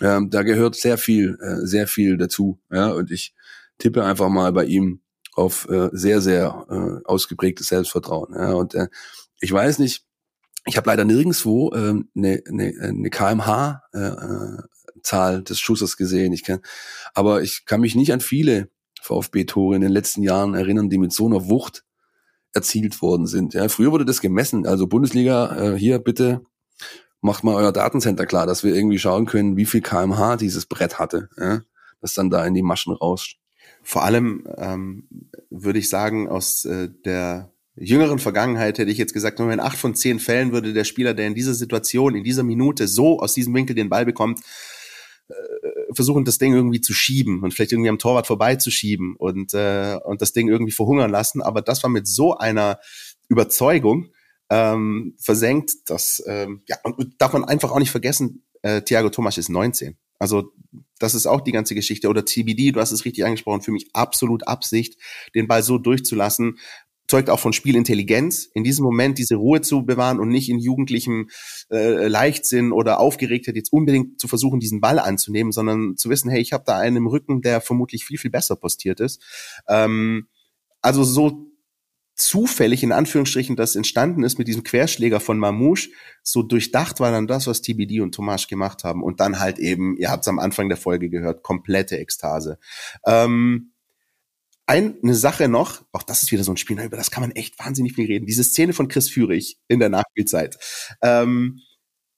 [0.02, 2.60] Ähm, da gehört sehr viel, äh, sehr viel dazu.
[2.70, 3.34] Ja, und ich
[3.78, 5.00] tippe einfach mal bei ihm
[5.34, 8.34] auf äh, sehr, sehr äh, ausgeprägtes Selbstvertrauen.
[8.34, 8.88] Ja, und äh,
[9.40, 10.04] ich weiß nicht,
[10.66, 15.96] ich habe leider nirgendswo eine ähm, äh, ne, ne, ne KMH äh, äh, des Schusses
[15.96, 16.32] gesehen.
[16.32, 16.60] Ich kann,
[17.14, 18.68] aber ich kann mich nicht an viele
[19.00, 21.84] VfB-Tore in den letzten Jahren erinnern, die mit so einer Wucht
[22.52, 23.54] erzielt worden sind.
[23.54, 24.66] Ja, früher wurde das gemessen.
[24.66, 26.42] Also Bundesliga, äh, hier bitte
[27.20, 30.98] macht mal euer Datencenter klar, dass wir irgendwie schauen können, wie viel kmh dieses Brett
[30.98, 31.62] hatte, ja,
[32.00, 33.38] das dann da in die Maschen rauscht.
[33.82, 35.08] Vor allem ähm,
[35.50, 39.78] würde ich sagen, aus äh, der jüngeren Vergangenheit hätte ich jetzt gesagt, nur in acht
[39.78, 43.34] von zehn Fällen würde der Spieler, der in dieser Situation, in dieser Minute so aus
[43.34, 44.40] diesem Winkel den Ball bekommt,
[45.28, 45.34] äh,
[45.92, 50.22] versuchen, das Ding irgendwie zu schieben und vielleicht irgendwie am Torwart vorbeizuschieben und, äh, und
[50.22, 51.40] das Ding irgendwie verhungern lassen.
[51.40, 52.78] Aber das war mit so einer
[53.28, 54.10] Überzeugung
[54.50, 59.38] ähm, versenkt, dass, ähm, ja, und darf man einfach auch nicht vergessen, äh, Thiago Thomas
[59.38, 59.96] ist 19.
[60.18, 60.52] Also
[60.98, 62.08] das ist auch die ganze Geschichte.
[62.08, 64.96] Oder TBD, du hast es richtig angesprochen, für mich absolut Absicht,
[65.34, 66.58] den Ball so durchzulassen,
[67.08, 71.30] zeugt auch von Spielintelligenz, in diesem Moment diese Ruhe zu bewahren und nicht in jugendlichem
[71.70, 76.40] äh, Leichtsinn oder Aufgeregtheit jetzt unbedingt zu versuchen, diesen Ball anzunehmen, sondern zu wissen, hey,
[76.40, 79.22] ich habe da einen im Rücken, der vermutlich viel, viel besser postiert ist.
[79.68, 80.28] Ähm,
[80.82, 81.50] also so
[82.18, 85.90] zufällig in Anführungsstrichen das entstanden ist mit diesem Querschläger von Mamouche,
[86.22, 89.02] so durchdacht war dann das, was TBD und Tomasch gemacht haben.
[89.02, 92.58] Und dann halt eben, ihr habt es am Anfang der Folge gehört, komplette Ekstase.
[93.06, 93.72] Ähm,
[94.66, 97.58] eine Sache noch, auch das ist wieder so ein Spiel, über das kann man echt
[97.58, 98.26] wahnsinnig viel reden.
[98.26, 100.58] Diese Szene von Chris Führig in der Nachspielzeit.
[101.00, 101.62] Ähm,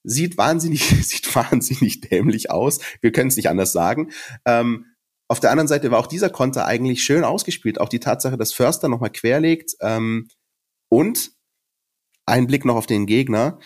[0.02, 2.80] sieht wahnsinnig, sieht wahnsinnig dämlich aus.
[3.00, 4.10] Wir können es nicht anders sagen.
[4.44, 4.86] Ähm,
[5.30, 7.80] auf der anderen Seite war auch dieser Konter eigentlich schön ausgespielt.
[7.80, 10.26] Auch die Tatsache, dass Förster nochmal querlegt ähm,
[10.88, 11.30] und
[12.26, 13.60] ein Blick noch auf den Gegner.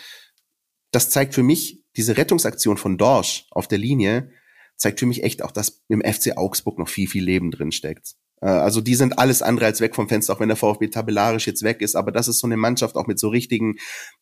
[0.91, 4.29] Das zeigt für mich diese Rettungsaktion von Dorsch auf der Linie,
[4.77, 8.13] zeigt für mich echt auch, dass im FC Augsburg noch viel, viel Leben drin steckt.
[8.41, 11.47] Äh, also die sind alles andere als weg vom Fenster, auch wenn der VfB tabellarisch
[11.47, 11.95] jetzt weg ist.
[11.95, 13.75] Aber das ist so eine Mannschaft auch mit so richtigen,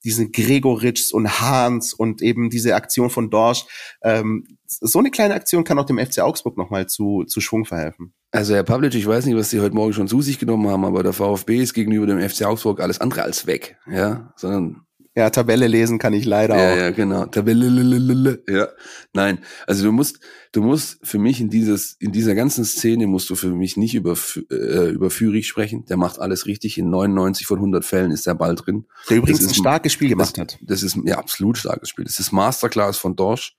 [0.03, 3.65] diesen Gregoritschs und Hahns und eben diese Aktion von Dorsch.
[4.03, 8.13] Ähm, so eine kleine Aktion kann auch dem FC Augsburg nochmal zu, zu Schwung verhelfen.
[8.31, 10.85] Also Herr Pavlic, ich weiß nicht, was Sie heute Morgen schon zu sich genommen haben,
[10.85, 14.82] aber der VfB ist gegenüber dem FC Augsburg alles andere als weg, ja, sondern
[15.15, 16.77] Ja, Tabelle lesen kann ich leider ja, auch.
[16.77, 17.25] Ja, genau.
[17.27, 18.43] Tabelle.
[18.49, 18.67] Ja.
[19.13, 20.19] Nein, also du musst,
[20.53, 23.93] du musst für mich in dieses, in dieser ganzen Szene musst du für mich nicht
[23.93, 24.17] über,
[24.49, 25.85] äh, über Führig sprechen.
[25.85, 26.79] Der macht alles richtig.
[26.79, 28.85] In 99 von 100 Fällen ist der Ball drin.
[29.07, 30.57] Der übrigens ein starkes Spiel gemacht das, hat.
[30.61, 32.05] Das ist ja absolut starkes Spiel.
[32.05, 33.55] Das ist Masterclass von Dorsch.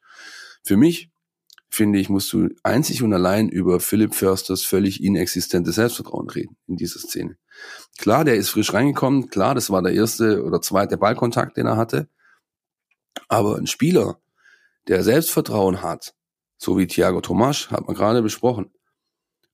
[0.65, 1.14] Für mich
[1.75, 6.77] finde ich, musst du einzig und allein über Philipp Försters völlig inexistentes Selbstvertrauen reden in
[6.77, 7.37] dieser Szene.
[7.99, 11.77] Klar, der ist frisch reingekommen, klar, das war der erste oder zweite Ballkontakt, den er
[11.77, 12.09] hatte.
[13.29, 14.21] Aber ein Spieler,
[14.89, 16.15] der Selbstvertrauen hat,
[16.57, 18.71] so wie Thiago Tomasch, hat man gerade besprochen,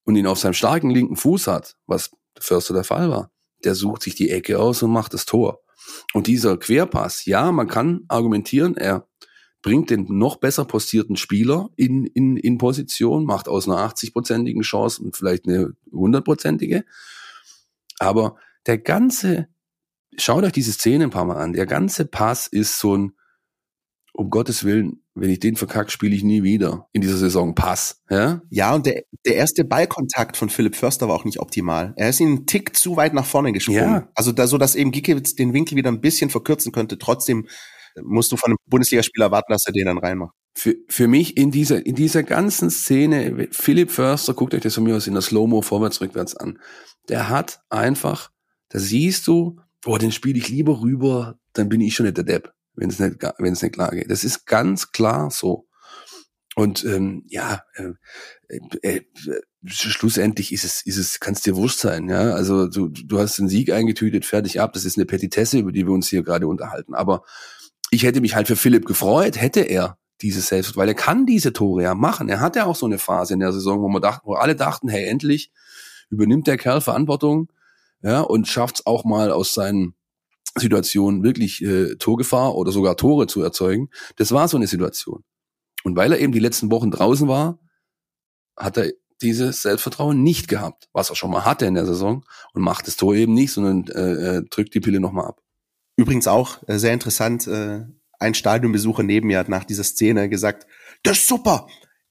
[0.05, 3.31] und ihn auf seinem starken linken Fuß hat, was Förster der Fall war,
[3.65, 5.63] der sucht sich die Ecke aus und macht das Tor.
[6.15, 9.07] Und dieser Querpass, ja, man kann argumentieren, er
[9.63, 15.03] bringt den noch besser postierten Spieler in, in, in Position, macht aus einer 80-prozentigen Chance
[15.03, 16.85] und vielleicht eine 100-prozentige.
[17.99, 19.49] Aber der ganze,
[20.17, 23.13] schaut euch diese Szene ein paar Mal an, der ganze Pass ist so ein,
[24.13, 28.03] um Gottes Willen, wenn ich den verkacke, spiele ich nie wieder in dieser Saison Pass.
[28.09, 31.93] Ja, ja und der, der erste Ballkontakt von Philipp Förster war auch nicht optimal.
[31.97, 33.81] Er ist ihn einen Tick zu weit nach vorne gesprungen.
[33.81, 34.09] Ja.
[34.15, 36.99] Also da, so, dass eben Gikiewicz den Winkel wieder ein bisschen verkürzen könnte.
[36.99, 37.47] Trotzdem
[38.03, 40.35] musst du von einem Bundesligaspieler erwarten, dass er den dann reinmacht.
[40.55, 44.85] Für, für mich in dieser, in dieser ganzen Szene, Philipp Förster, guckt euch das von
[44.85, 46.59] mir aus in der Slow-Mo vorwärts, rückwärts an.
[47.09, 48.31] Der hat einfach,
[48.69, 52.25] da siehst du, boah, den spiele ich lieber rüber, dann bin ich schon nicht der
[52.25, 54.11] Depp, wenn es nicht, wenn es nicht klar geht.
[54.11, 55.67] Das ist ganz klar so.
[56.57, 59.01] Und ähm, ja, äh, äh, äh,
[59.65, 62.33] schlussendlich ist es, ist es, kann es dir wurscht sein, ja.
[62.33, 64.73] Also du, du hast den Sieg eingetütet, fertig ab.
[64.73, 66.95] Das ist eine Petitesse, über die wir uns hier gerade unterhalten.
[66.95, 67.23] Aber
[67.91, 71.53] ich hätte mich halt für Philipp gefreut, hätte er dieses Selbst, weil er kann diese
[71.53, 72.29] Tore ja machen.
[72.29, 74.55] Er hat ja auch so eine Phase in der Saison, wo man dachten, wo alle
[74.55, 75.51] dachten, hey, endlich
[76.11, 77.51] übernimmt der Kerl Verantwortung,
[78.03, 79.95] ja, und schafft es auch mal aus seinen
[80.57, 83.91] Situationen wirklich äh, Torgefahr oder sogar Tore zu erzeugen.
[84.17, 85.23] Das war so eine Situation.
[85.85, 87.59] Und weil er eben die letzten Wochen draußen war,
[88.57, 92.25] hat er dieses Selbstvertrauen nicht gehabt, was er schon mal hatte in der Saison
[92.55, 95.43] und macht das Tor eben nicht, sondern äh, äh drückt die Pille nochmal ab.
[96.01, 97.81] Übrigens auch äh, sehr interessant, äh,
[98.19, 100.67] ein Stadionbesucher neben mir hat nach dieser Szene gesagt,
[101.03, 101.67] das ist super,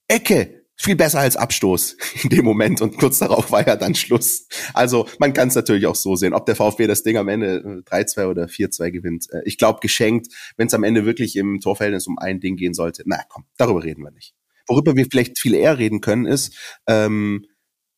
[0.07, 4.47] Ecke, viel besser als Abstoß in dem Moment und kurz darauf war ja dann Schluss.
[4.75, 7.81] Also man kann es natürlich auch so sehen, ob der VfB das Ding am Ende
[7.87, 9.25] 3-2 äh, oder 4-2 gewinnt.
[9.31, 12.75] Äh, ich glaube geschenkt, wenn es am Ende wirklich im Torverhältnis um ein Ding gehen
[12.75, 13.01] sollte.
[13.07, 14.35] Na komm, darüber reden wir nicht.
[14.67, 17.47] Worüber wir vielleicht viel eher reden können, ist ähm,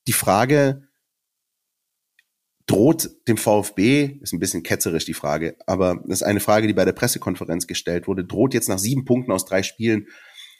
[0.07, 0.87] die Frage,
[2.67, 6.73] droht dem VfB, ist ein bisschen ketzerisch die Frage, aber das ist eine Frage, die
[6.73, 10.07] bei der Pressekonferenz gestellt wurde, droht jetzt nach sieben Punkten aus drei Spielen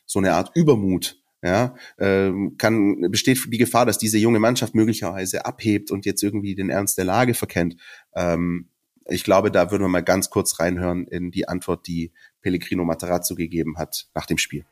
[0.05, 5.45] so eine Art Übermut ja, ähm, kann, besteht die Gefahr, dass diese junge Mannschaft möglicherweise
[5.45, 7.77] abhebt und jetzt irgendwie den Ernst der Lage verkennt.
[8.15, 8.67] Ähm,
[9.05, 12.11] ich glaube, da würden wir mal ganz kurz reinhören in die Antwort, die
[12.41, 14.65] Pellegrino Matarazzo gegeben hat nach dem Spiel.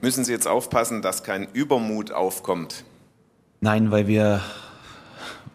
[0.00, 2.84] Müssen Sie jetzt aufpassen, dass kein Übermut aufkommt?
[3.60, 4.42] Nein, weil wir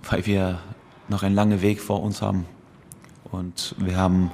[0.09, 0.59] weil wir
[1.07, 2.45] noch einen langen Weg vor uns haben.
[3.31, 4.31] Und wir haben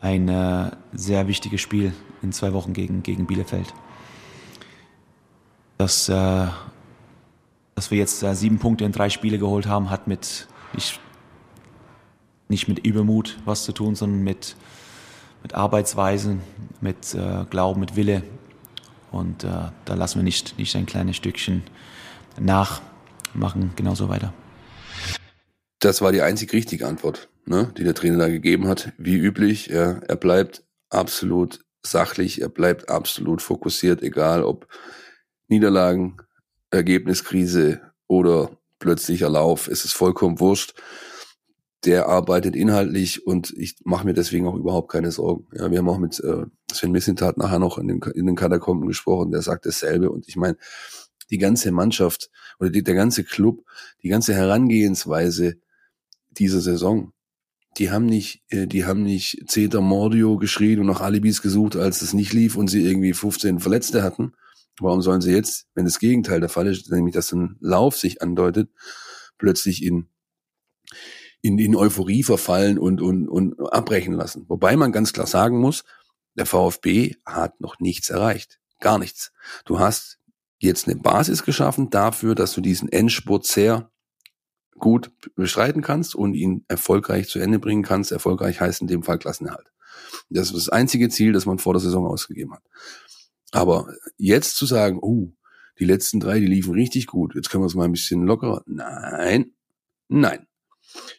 [0.00, 3.72] ein äh, sehr wichtiges Spiel in zwei Wochen gegen, gegen Bielefeld.
[5.78, 6.46] Dass, äh,
[7.74, 11.00] dass wir jetzt äh, sieben Punkte in drei Spiele geholt haben, hat mit nicht,
[12.48, 14.56] nicht mit Übermut was zu tun, sondern mit,
[15.42, 16.40] mit Arbeitsweisen,
[16.80, 18.22] mit äh, Glauben, mit Wille.
[19.10, 19.48] Und äh,
[19.84, 21.62] da lassen wir nicht, nicht ein kleines Stückchen
[22.38, 22.80] nach,
[23.34, 24.32] machen genauso weiter.
[25.80, 28.92] Das war die einzig richtige Antwort, ne, die der Trainer da gegeben hat.
[28.98, 34.68] Wie üblich, ja, er bleibt absolut sachlich, er bleibt absolut fokussiert, egal ob
[35.48, 36.18] Niederlagen,
[36.70, 40.74] Ergebniskrise oder plötzlicher Lauf, es ist vollkommen wurscht.
[41.86, 45.46] Der arbeitet inhaltlich und ich mache mir deswegen auch überhaupt keine Sorgen.
[45.54, 48.86] Ja, wir haben auch mit äh, Sven Missintat nachher noch in den, in den Katakomben
[48.86, 50.58] gesprochen, der sagt dasselbe und ich meine,
[51.30, 53.64] die ganze Mannschaft oder die, der ganze Club,
[54.02, 55.56] die ganze Herangehensweise
[56.30, 57.12] dieser Saison.
[57.78, 62.02] Die haben nicht, äh, die haben nicht Zeta Mordio geschrien und nach Alibis gesucht, als
[62.02, 64.32] es nicht lief und sie irgendwie 15 Verletzte hatten.
[64.80, 68.22] Warum sollen sie jetzt, wenn das Gegenteil der Fall ist, nämlich dass ein Lauf sich
[68.22, 68.70] andeutet,
[69.38, 70.08] plötzlich in,
[71.42, 74.46] in, in Euphorie verfallen und, und, und abbrechen lassen?
[74.48, 75.84] Wobei man ganz klar sagen muss,
[76.34, 78.58] der VfB hat noch nichts erreicht.
[78.80, 79.32] Gar nichts.
[79.64, 80.18] Du hast
[80.58, 83.90] jetzt eine Basis geschaffen dafür, dass du diesen Endspurt sehr
[84.80, 88.12] gut bestreiten kannst und ihn erfolgreich zu Ende bringen kannst.
[88.12, 89.70] Erfolgreich heißt in dem Fall Klassenerhalt.
[90.28, 92.62] Das ist das einzige Ziel, das man vor der Saison ausgegeben hat.
[93.52, 95.32] Aber jetzt zu sagen, oh,
[95.78, 98.62] die letzten drei, die liefen richtig gut, jetzt können wir es mal ein bisschen lockerer.
[98.66, 99.52] Nein,
[100.08, 100.46] nein.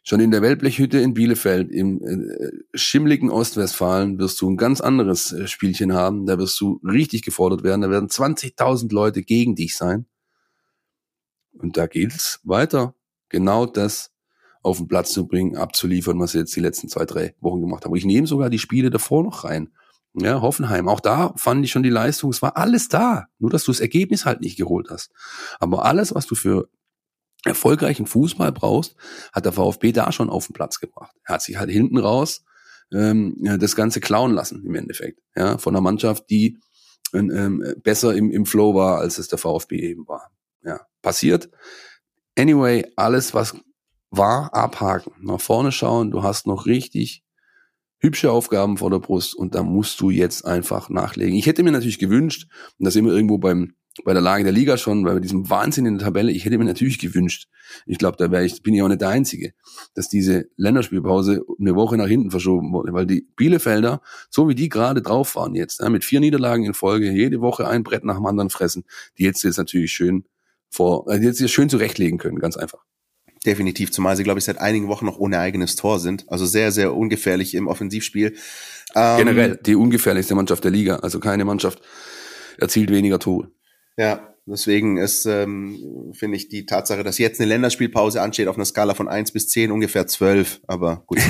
[0.03, 5.31] Schon in der Wellblechhütte in Bielefeld, im äh, schimmligen Ostwestfalen, wirst du ein ganz anderes
[5.31, 6.25] äh, Spielchen haben.
[6.25, 7.81] Da wirst du richtig gefordert werden.
[7.81, 10.07] Da werden 20.000 Leute gegen dich sein.
[11.53, 12.95] Und da geht's weiter.
[13.31, 14.11] Genau das
[14.61, 17.85] auf den Platz zu bringen, abzuliefern, was sie jetzt die letzten zwei, drei Wochen gemacht
[17.85, 17.95] haben.
[17.95, 19.71] Ich nehme sogar die Spiele davor noch rein.
[20.13, 20.89] Ja, Hoffenheim.
[20.89, 22.29] Auch da fand ich schon die Leistung.
[22.29, 23.27] Es war alles da.
[23.39, 25.11] Nur, dass du das Ergebnis halt nicht geholt hast.
[25.59, 26.69] Aber alles, was du für
[27.45, 28.95] erfolgreichen Fußball brauchst,
[29.33, 31.15] hat der VfB da schon auf den Platz gebracht.
[31.23, 32.43] Er hat sich halt hinten raus
[32.93, 35.21] ähm, das Ganze klauen lassen im Endeffekt.
[35.35, 36.59] Ja, von einer Mannschaft, die
[37.13, 40.31] ähm, besser im, im Flow war, als es der VfB eben war.
[40.63, 41.49] Ja, passiert.
[42.37, 43.55] Anyway, alles, was
[44.09, 45.13] war, abhaken.
[45.21, 46.11] Nach vorne schauen.
[46.11, 47.23] Du hast noch richtig
[47.99, 51.35] hübsche Aufgaben vor der Brust und da musst du jetzt einfach nachlegen.
[51.35, 52.47] Ich hätte mir natürlich gewünscht,
[52.79, 55.97] und das wir irgendwo beim bei der Lage der Liga schon, bei diesem Wahnsinn in
[55.97, 57.49] der Tabelle, ich hätte mir natürlich gewünscht,
[57.85, 59.53] ich glaube, da wäre ich, bin ich auch nicht der Einzige,
[59.93, 64.69] dass diese Länderspielpause eine Woche nach hinten verschoben wurde, weil die Bielefelder, so wie die
[64.69, 68.15] gerade drauf waren jetzt, ja, mit vier Niederlagen in Folge, jede Woche ein Brett nach
[68.15, 68.85] dem anderen fressen,
[69.17, 70.23] die jetzt jetzt natürlich schön
[70.71, 72.79] vor, äh, jetzt schön zurechtlegen können, ganz einfach.
[73.45, 76.25] Definitiv, zumal sie, glaube ich, seit einigen Wochen noch ohne eigenes Tor sind.
[76.29, 78.35] Also sehr, sehr ungefährlich im Offensivspiel.
[78.95, 80.97] Ähm, Generell die ungefährlichste Mannschaft der Liga.
[80.97, 81.81] Also keine Mannschaft
[82.59, 83.49] erzielt weniger Tore.
[83.97, 88.65] Ja, deswegen ist, ähm, finde ich, die Tatsache, dass jetzt eine Länderspielpause ansteht, auf einer
[88.65, 90.61] Skala von eins bis zehn ungefähr zwölf.
[90.67, 91.17] Aber gut,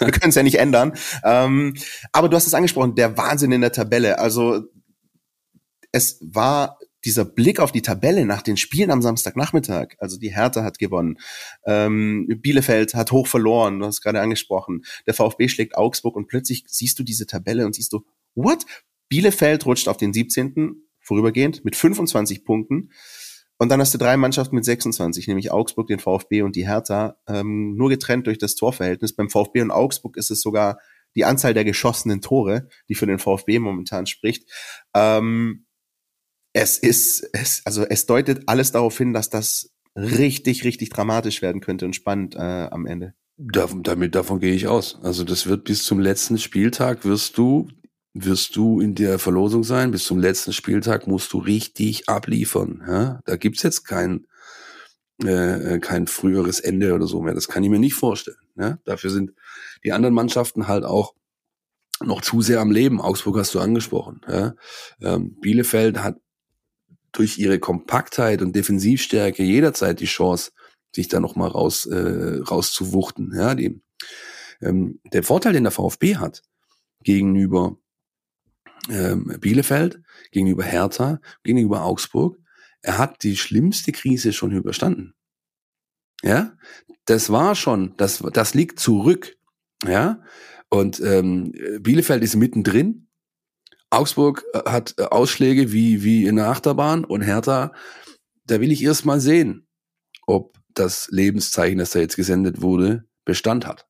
[0.00, 0.94] wir können es ja nicht ändern.
[1.24, 1.74] Ähm,
[2.12, 4.18] aber du hast es angesprochen, der Wahnsinn in der Tabelle.
[4.18, 4.62] Also
[5.92, 10.62] es war dieser Blick auf die Tabelle nach den Spielen am Samstagnachmittag, also die Hertha
[10.62, 11.18] hat gewonnen,
[11.66, 16.64] ähm, Bielefeld hat hoch verloren, du hast gerade angesprochen, der VfB schlägt Augsburg und plötzlich
[16.66, 18.64] siehst du diese Tabelle und siehst du, what?
[19.08, 20.76] Bielefeld rutscht auf den 17.
[21.00, 22.90] vorübergehend mit 25 Punkten.
[23.58, 27.16] Und dann hast du drei Mannschaften mit 26, nämlich Augsburg, den VfB und die Hertha,
[27.28, 29.14] ähm, nur getrennt durch das Torverhältnis.
[29.14, 30.78] Beim VfB und Augsburg ist es sogar
[31.14, 34.50] die Anzahl der geschossenen Tore, die für den VfB momentan spricht.
[34.94, 35.66] Ähm,
[36.54, 41.60] es ist, es, also es deutet alles darauf hin, dass das richtig, richtig dramatisch werden
[41.60, 42.38] könnte und spannend äh,
[42.70, 43.14] am Ende.
[43.36, 44.98] Davon, damit, davon gehe ich aus.
[45.02, 47.68] Also das wird bis zum letzten Spieltag wirst du,
[48.12, 49.90] wirst du in der Verlosung sein.
[49.90, 52.84] Bis zum letzten Spieltag musst du richtig abliefern.
[52.86, 53.20] Ja?
[53.26, 54.26] Da gibt's jetzt kein,
[55.24, 57.34] äh, kein früheres Ende oder so mehr.
[57.34, 58.36] Das kann ich mir nicht vorstellen.
[58.56, 58.78] Ja?
[58.84, 59.32] Dafür sind
[59.82, 61.14] die anderen Mannschaften halt auch
[62.00, 63.00] noch zu sehr am Leben.
[63.00, 64.20] Augsburg hast du angesprochen.
[64.28, 64.54] Ja?
[65.00, 66.18] Ähm, Bielefeld hat
[67.14, 70.50] durch ihre Kompaktheit und Defensivstärke jederzeit die Chance,
[70.94, 73.32] sich da nochmal raus, äh, rauszuwuchten.
[73.34, 73.80] Ja, die,
[74.60, 76.42] ähm, der Vorteil, den der VfB hat
[77.02, 77.78] gegenüber
[78.90, 80.00] ähm, Bielefeld,
[80.30, 82.38] gegenüber Hertha, gegenüber Augsburg,
[82.82, 85.14] er hat die schlimmste Krise schon überstanden.
[86.22, 86.56] Ja,
[87.06, 89.36] das war schon, das, das liegt zurück.
[89.86, 90.22] Ja,
[90.68, 93.06] und ähm, Bielefeld ist mittendrin
[93.98, 97.72] Augsburg äh, hat äh, Ausschläge wie, wie in der Achterbahn und Hertha,
[98.46, 99.66] da will ich erst mal sehen,
[100.26, 103.86] ob das Lebenszeichen, das da jetzt gesendet wurde, Bestand hat.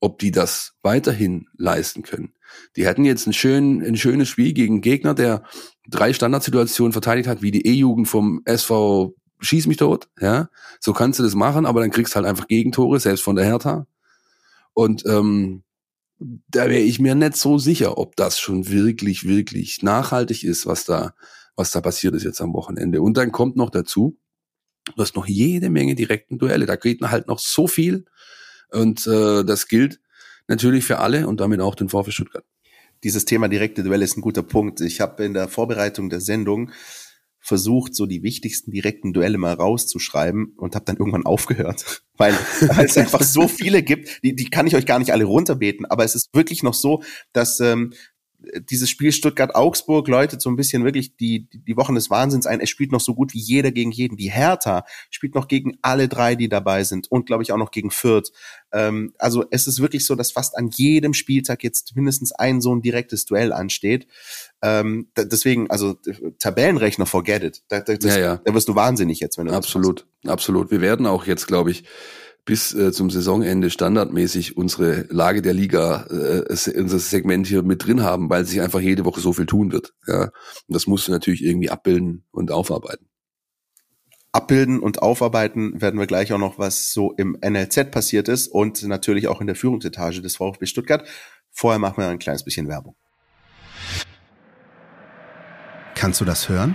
[0.00, 2.34] Ob die das weiterhin leisten können.
[2.76, 5.44] Die hatten jetzt ein, schön, ein schönes Spiel gegen einen Gegner, der
[5.88, 10.08] drei Standardsituationen verteidigt hat, wie die E-Jugend vom SV Schieß mich tot.
[10.20, 10.48] Ja,
[10.80, 13.86] so kannst du das machen, aber dann kriegst halt einfach Gegentore, selbst von der Hertha.
[14.72, 15.62] Und ähm,
[16.48, 20.84] da wäre ich mir nicht so sicher, ob das schon wirklich, wirklich nachhaltig ist, was
[20.84, 21.14] da,
[21.56, 23.02] was da passiert ist jetzt am Wochenende.
[23.02, 24.18] Und dann kommt noch dazu,
[24.86, 26.66] du hast noch jede Menge direkten Duelle.
[26.66, 28.04] Da geht halt noch so viel.
[28.70, 30.00] Und äh, das gilt
[30.48, 32.44] natürlich für alle und damit auch den VfB Stuttgart.
[33.02, 34.80] Dieses Thema direkte Duelle ist ein guter Punkt.
[34.80, 36.70] Ich habe in der Vorbereitung der Sendung
[37.44, 42.34] versucht, so die wichtigsten direkten Duelle mal rauszuschreiben und habe dann irgendwann aufgehört, weil,
[42.82, 46.04] es einfach so viele gibt, die, die kann ich euch gar nicht alle runterbeten, aber
[46.04, 47.02] es ist wirklich noch so,
[47.34, 47.92] dass ähm,
[48.70, 52.60] dieses Spiel Stuttgart-Augsburg läutet so ein bisschen wirklich die, die Wochen des Wahnsinns ein.
[52.60, 54.16] Es spielt noch so gut wie jeder gegen jeden.
[54.16, 57.70] Die Hertha spielt noch gegen alle drei, die dabei sind und glaube ich auch noch
[57.70, 58.32] gegen Fürth.
[58.72, 62.74] Ähm, also es ist wirklich so, dass fast an jedem Spieltag jetzt mindestens ein so
[62.74, 64.06] ein direktes Duell ansteht.
[64.62, 65.96] Ähm, deswegen, also
[66.38, 67.62] Tabellenrechner, forget it.
[67.68, 68.40] Da, das, ja, ja.
[68.44, 70.70] da wirst du wahnsinnig jetzt, wenn du Absolut, absolut.
[70.70, 71.84] Wir werden auch jetzt, glaube ich,
[72.44, 78.02] bis äh, zum Saisonende standardmäßig unsere Lage der Liga, äh, unser Segment hier mit drin
[78.02, 79.94] haben, weil sich einfach jede Woche so viel tun wird.
[80.06, 80.32] Ja, und
[80.68, 83.08] das musst du natürlich irgendwie abbilden und aufarbeiten.
[84.32, 88.82] Abbilden und aufarbeiten werden wir gleich auch noch, was so im NLZ passiert ist und
[88.82, 91.06] natürlich auch in der Führungsetage des VfB Stuttgart.
[91.52, 92.96] Vorher machen wir ein kleines bisschen Werbung.
[95.94, 96.74] Kannst du das hören?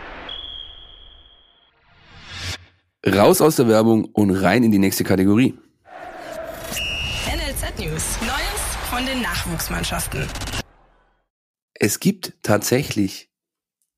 [3.03, 5.57] Raus aus der Werbung und rein in die nächste Kategorie.
[7.25, 8.19] NLZ News.
[8.21, 8.61] Neues
[8.91, 10.27] von den Nachwuchsmannschaften.
[11.73, 13.31] Es gibt tatsächlich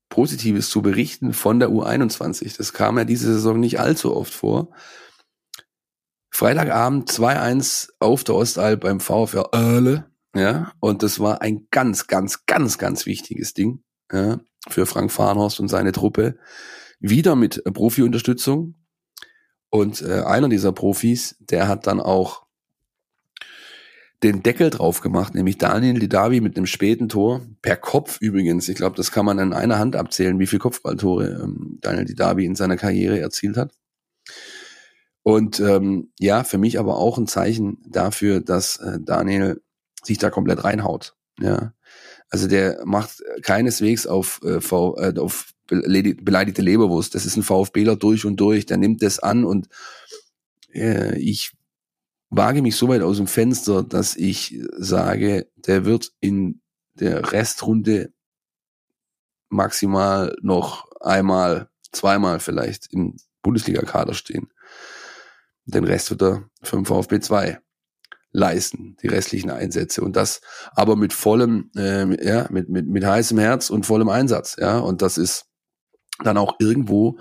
[0.08, 2.56] Positives zu berichten von der U21.
[2.56, 4.70] Das kam ja diese Saison nicht allzu oft vor.
[6.30, 10.10] Freitagabend 2-1 auf der Ostalb beim VfR Erle.
[10.34, 15.60] Ja, und das war ein ganz, ganz, ganz, ganz wichtiges Ding ja, für Frank Farnhorst
[15.60, 16.38] und seine Truppe.
[17.00, 18.76] Wieder mit Profi-Unterstützung.
[19.74, 22.44] Und äh, einer dieser Profis, der hat dann auch
[24.22, 28.68] den Deckel drauf gemacht, nämlich Daniel Didavi mit einem späten Tor, per Kopf übrigens.
[28.68, 32.44] Ich glaube, das kann man in einer Hand abzählen, wie viele Kopfballtore ähm, Daniel Didavi
[32.44, 33.72] in seiner Karriere erzielt hat.
[35.24, 39.60] Und ähm, ja, für mich aber auch ein Zeichen dafür, dass äh, Daniel
[40.04, 41.16] sich da komplett reinhaut.
[41.40, 41.72] Ja,
[42.30, 47.14] also der macht keineswegs auf, äh, v, äh, auf beleidigte Leberwurst.
[47.14, 48.66] Das ist ein VfBler durch und durch.
[48.66, 49.68] Der nimmt das an und
[50.72, 51.52] äh, ich
[52.30, 56.60] wage mich so weit aus dem Fenster, dass ich sage, der wird in
[56.94, 58.12] der Restrunde
[59.48, 64.48] maximal noch einmal, zweimal vielleicht im Bundesliga-Kader stehen.
[65.66, 67.60] Den Rest wird er für den VfB 2
[68.32, 70.02] leisten, die restlichen Einsätze.
[70.02, 70.40] Und das
[70.72, 74.56] aber mit vollem, äh, ja, mit, mit, mit heißem Herz und vollem Einsatz.
[74.58, 75.46] Ja, und das ist
[76.22, 77.18] dann auch irgendwo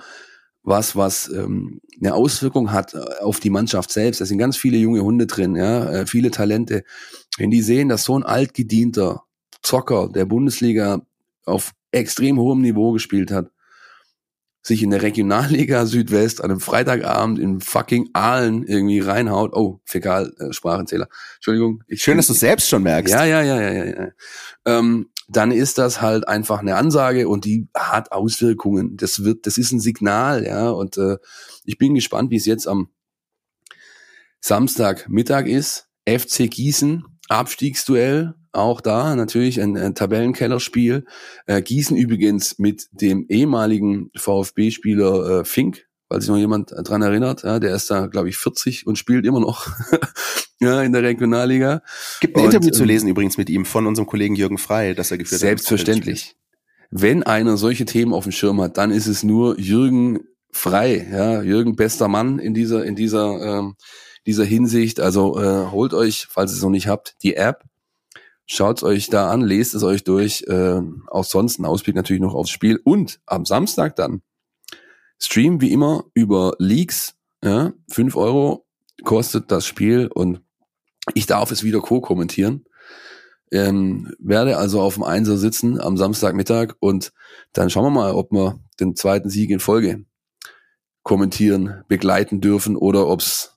[0.63, 4.21] was, was ähm, eine Auswirkung hat äh, auf die Mannschaft selbst.
[4.21, 6.83] Da sind ganz viele junge Hunde drin, ja, äh, viele Talente.
[7.37, 9.23] Wenn die sehen, dass so ein altgedienter
[9.61, 11.01] Zocker der Bundesliga
[11.45, 13.49] auf extrem hohem Niveau gespielt hat,
[14.65, 19.53] sich in der Regionalliga Südwest an einem Freitagabend in fucking Aalen irgendwie reinhaut.
[19.53, 21.09] Oh, Fäkal, äh, Sprachenzähler.
[21.35, 21.83] Entschuldigung.
[21.91, 23.13] Schön, dass du selbst schon merkst.
[23.13, 23.85] Ja, ja, ja, ja, ja.
[23.85, 24.11] ja.
[24.65, 28.97] Ähm, dann ist das halt einfach eine Ansage und die hat Auswirkungen.
[28.97, 30.69] Das wird, das ist ein Signal, ja.
[30.69, 31.17] Und äh,
[31.65, 32.89] ich bin gespannt, wie es jetzt am
[34.41, 35.87] Samstagmittag ist.
[36.07, 41.05] FC Gießen, Abstiegsduell, auch da natürlich ein, ein Tabellenkellerspiel.
[41.47, 47.41] Äh, Gießen übrigens mit dem ehemaligen VfB-Spieler äh, Fink, weil sich noch jemand dran erinnert.
[47.41, 49.67] Ja, der ist da, glaube ich, 40 und spielt immer noch
[50.59, 51.81] ja, in der Regionalliga.
[52.19, 54.93] Gibt ein und, Interview zu ähm, lesen übrigens mit ihm von unserem Kollegen Jürgen Frei,
[54.93, 55.97] dass er geführt selbstverständlich.
[55.97, 56.35] hat.
[56.35, 56.91] Selbstverständlich.
[56.91, 60.19] Wenn einer solche Themen auf dem Schirm hat, dann ist es nur Jürgen
[60.51, 63.75] Frei, ja, Jürgen bester Mann in dieser in dieser ähm,
[64.27, 64.99] dieser Hinsicht.
[64.99, 67.63] Also äh, holt euch, falls ihr es noch nicht habt, die App,
[68.45, 70.43] schaut euch da an, lest es euch durch.
[70.47, 74.21] Äh, auch sonst ein Ausblick natürlich noch aufs Spiel und am Samstag dann
[75.21, 77.15] Stream wie immer über Leaks.
[77.43, 78.65] Ja, 5 Euro
[79.03, 80.41] kostet das Spiel und
[81.13, 82.65] ich darf es wieder co-kommentieren.
[83.51, 87.13] Ähm, werde also auf dem Einser sitzen am Samstagmittag und
[87.51, 90.05] dann schauen wir mal, ob wir den zweiten Sieg in Folge
[91.03, 93.52] kommentieren, begleiten dürfen oder ob's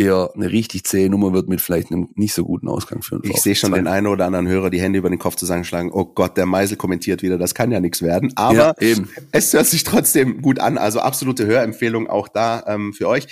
[0.00, 3.24] eher eine richtig zähe Nummer wird mit vielleicht einem nicht so guten Ausgang für einen
[3.30, 5.92] Ich sehe schon den einen oder anderen Hörer die Hände über den Kopf zusammenschlagen.
[5.92, 8.32] Oh Gott, der Meisel kommentiert wieder, das kann ja nichts werden.
[8.36, 9.10] Aber ja, eben.
[9.30, 10.78] es hört sich trotzdem gut an.
[10.78, 13.26] Also absolute Hörempfehlung auch da ähm, für euch.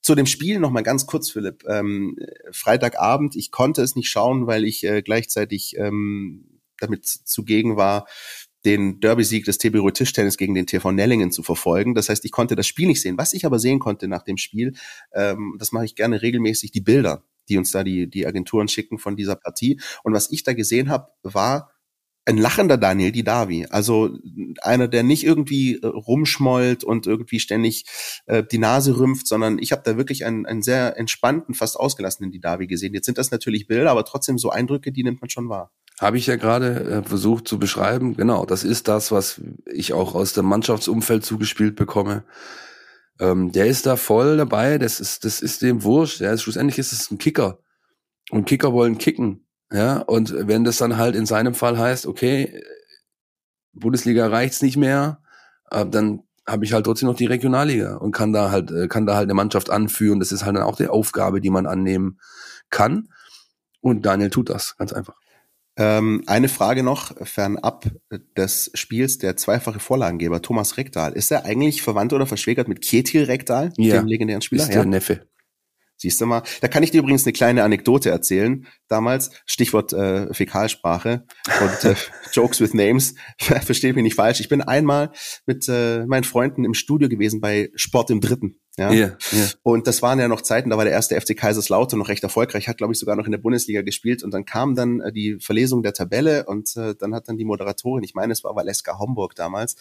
[0.00, 1.64] Zu dem Spiel noch mal ganz kurz, Philipp.
[1.68, 2.16] Ähm,
[2.50, 8.06] Freitagabend, ich konnte es nicht schauen, weil ich äh, gleichzeitig ähm, damit zugegen war,
[8.66, 11.94] den Derby-Sieg des TB Ruhr Tischtennis gegen den TV Nellingen zu verfolgen.
[11.94, 13.16] Das heißt, ich konnte das Spiel nicht sehen.
[13.16, 14.74] Was ich aber sehen konnte nach dem Spiel,
[15.14, 18.98] ähm, das mache ich gerne regelmäßig, die Bilder, die uns da die, die Agenturen schicken
[18.98, 19.80] von dieser Partie.
[20.02, 21.70] Und was ich da gesehen habe, war
[22.26, 23.66] ein lachender Daniel Didavi.
[23.70, 24.18] Also
[24.60, 27.86] einer, der nicht irgendwie äh, rumschmollt und irgendwie ständig
[28.26, 32.32] äh, die Nase rümpft, sondern ich habe da wirklich einen, einen sehr entspannten, fast ausgelassenen
[32.32, 32.94] Didavi gesehen.
[32.94, 35.72] Jetzt sind das natürlich Bilder, aber trotzdem so Eindrücke, die nimmt man schon wahr.
[36.00, 38.16] Habe ich ja gerade äh, versucht zu beschreiben.
[38.16, 39.40] Genau, das ist das, was
[39.72, 42.24] ich auch aus dem Mannschaftsumfeld zugespielt bekomme.
[43.20, 44.78] Ähm, der ist da voll dabei.
[44.78, 46.20] Das ist, das ist dem wurscht.
[46.20, 47.60] Ja, schlussendlich ist es ein Kicker.
[48.30, 49.45] Und Kicker wollen kicken.
[49.72, 52.62] Ja, und wenn das dann halt in seinem Fall heißt, okay,
[53.72, 55.20] Bundesliga reicht's nicht mehr,
[55.70, 59.06] äh, dann habe ich halt trotzdem noch die Regionalliga und kann da halt, äh, kann
[59.06, 60.20] da halt eine Mannschaft anführen.
[60.20, 62.20] Das ist halt dann auch die Aufgabe, die man annehmen
[62.70, 63.08] kann.
[63.80, 65.14] Und Daniel tut das, ganz einfach.
[65.76, 67.86] Ähm, eine Frage noch, fernab
[68.36, 71.12] des Spiels, der zweifache Vorlagengeber Thomas Rekdal.
[71.12, 73.96] Ist er eigentlich verwandt oder verschwägert mit Ketil Rekdal, Ja.
[73.96, 74.62] dem legendären Spieler?
[74.62, 75.26] Ist der Neffe.
[75.98, 76.42] Siehst du mal.
[76.60, 78.66] Da kann ich dir übrigens eine kleine Anekdote erzählen.
[78.88, 81.24] Damals, Stichwort äh, Fäkalsprache
[81.60, 81.94] und äh,
[82.32, 83.14] Jokes with Names.
[83.40, 84.40] Versteht mich nicht falsch.
[84.40, 85.10] Ich bin einmal
[85.46, 88.60] mit äh, meinen Freunden im Studio gewesen bei Sport im Dritten.
[88.78, 88.92] Ja.
[88.92, 89.48] Ja, ja.
[89.62, 92.68] Und das waren ja noch Zeiten, da war der erste FC Kaiserslautern noch recht erfolgreich,
[92.68, 95.38] hat glaube ich sogar noch in der Bundesliga gespielt und dann kam dann äh, die
[95.40, 98.98] Verlesung der Tabelle und äh, dann hat dann die Moderatorin, ich meine es war Valeska
[98.98, 99.76] Homburg damals,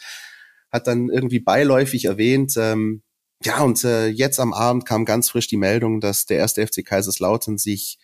[0.71, 3.01] hat dann irgendwie beiläufig erwähnt, ähm,
[3.43, 6.85] ja und äh, jetzt am Abend kam ganz frisch die Meldung, dass der erste FC
[6.85, 7.99] Kaiserslautern sich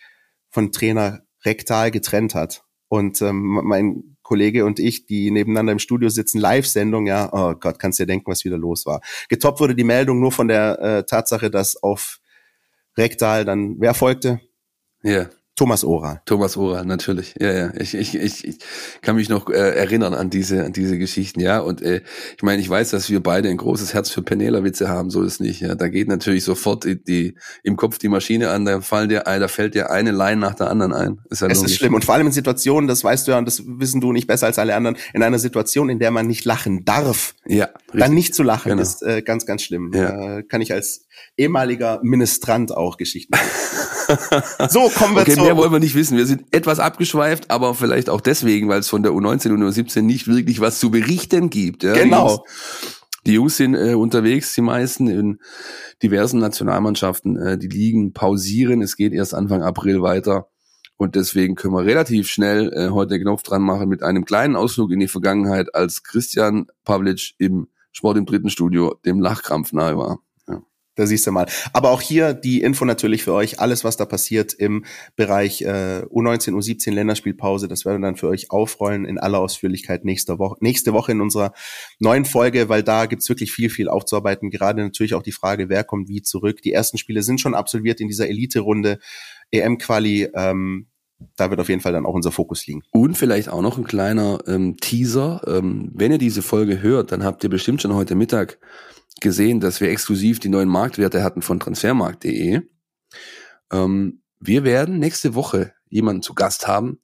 [0.49, 2.63] von Trainer Rektal getrennt hat.
[2.87, 7.79] Und ähm, mein Kollege und ich, die nebeneinander im Studio sitzen, Live-Sendung, ja, oh Gott,
[7.79, 9.01] kannst dir denken, was wieder los war.
[9.29, 12.19] Getoppt wurde die Meldung nur von der äh, Tatsache, dass auf
[12.97, 14.41] Rektal dann, wer folgte?
[15.03, 15.29] Ja.
[15.61, 16.21] Thomas Oral.
[16.25, 17.35] Thomas Ora, natürlich.
[17.39, 17.73] Ja, ja.
[17.77, 18.57] Ich, ich, ich, ich
[19.03, 21.59] kann mich noch äh, erinnern an diese, an diese Geschichten, ja.
[21.59, 22.01] Und äh,
[22.35, 25.39] ich meine, ich weiß, dass wir beide ein großes Herz für Penela-Witze haben, so ist
[25.39, 25.61] nicht.
[25.61, 25.75] Ja.
[25.75, 29.47] Da geht natürlich sofort die, die im Kopf die Maschine an, da fallen dir da
[29.47, 31.19] fällt dir eine Line nach der anderen ein.
[31.29, 31.73] Ist ja Es logisch.
[31.73, 31.93] ist schlimm.
[31.93, 34.47] Und vor allem in Situationen, das weißt du ja und das wissen du nicht besser
[34.47, 38.33] als alle anderen, in einer Situation, in der man nicht lachen darf, Ja, dann nicht
[38.33, 38.81] zu lachen, Genau.
[38.81, 39.91] ist äh, ganz, ganz schlimm.
[39.93, 40.39] Ja.
[40.39, 41.05] Äh, kann ich als
[41.37, 43.33] ehemaliger Ministrant auch Geschichten.
[44.69, 45.41] so, kommen wir Okay, zu.
[45.41, 46.17] mehr wollen wir nicht wissen.
[46.17, 50.01] Wir sind etwas abgeschweift, aber vielleicht auch deswegen, weil es von der U19 und U17
[50.01, 51.83] nicht wirklich was zu berichten gibt.
[51.83, 51.93] Ja?
[51.93, 52.27] Genau.
[52.27, 52.41] Die Jungs,
[53.27, 55.39] die Jungs sind äh, unterwegs, die meisten in
[56.01, 57.37] diversen Nationalmannschaften.
[57.37, 58.81] Äh, die Ligen pausieren.
[58.81, 60.47] Es geht erst Anfang April weiter.
[60.97, 64.55] Und deswegen können wir relativ schnell äh, heute den Knopf dran machen mit einem kleinen
[64.55, 69.97] Ausflug in die Vergangenheit, als Christian Pavlic im Sport im dritten Studio dem Lachkrampf nahe
[69.97, 70.19] war.
[71.01, 71.47] Da siehst du mal.
[71.73, 74.85] Aber auch hier die Info natürlich für euch, alles, was da passiert im
[75.15, 80.05] Bereich äh, U19, U17 Länderspielpause, das werden wir dann für euch aufrollen in aller Ausführlichkeit
[80.05, 81.53] nächste Woche, nächste Woche in unserer
[81.97, 84.51] neuen Folge, weil da gibt's wirklich viel, viel aufzuarbeiten.
[84.51, 86.61] Gerade natürlich auch die Frage, wer kommt wie zurück.
[86.61, 88.99] Die ersten Spiele sind schon absolviert in dieser Elite-Runde,
[89.49, 90.29] EM-Quali.
[90.35, 90.85] Ähm,
[91.35, 92.83] da wird auf jeden Fall dann auch unser Fokus liegen.
[92.91, 95.41] Und vielleicht auch noch ein kleiner ähm, Teaser.
[95.47, 98.59] Ähm, wenn ihr diese Folge hört, dann habt ihr bestimmt schon heute Mittag
[99.19, 102.61] gesehen, dass wir exklusiv die neuen Marktwerte hatten von transfermarkt.de.
[103.71, 107.01] Ähm, wir werden nächste Woche jemanden zu Gast haben,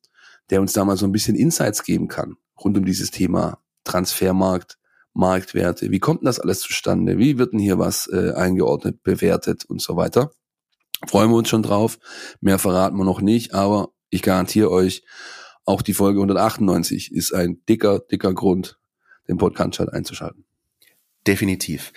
[0.49, 4.77] der uns da mal so ein bisschen Insights geben kann rund um dieses Thema Transfermarkt,
[5.13, 5.91] Marktwerte.
[5.91, 7.17] Wie kommt denn das alles zustande?
[7.17, 10.31] Wie wird denn hier was äh, eingeordnet, bewertet und so weiter?
[11.07, 11.99] Freuen wir uns schon drauf.
[12.41, 15.03] Mehr verraten wir noch nicht, aber ich garantiere euch,
[15.65, 18.79] auch die Folge 198 ist ein dicker, dicker Grund,
[19.27, 20.45] den Podcast halt einzuschalten.
[21.27, 21.91] Definitiv.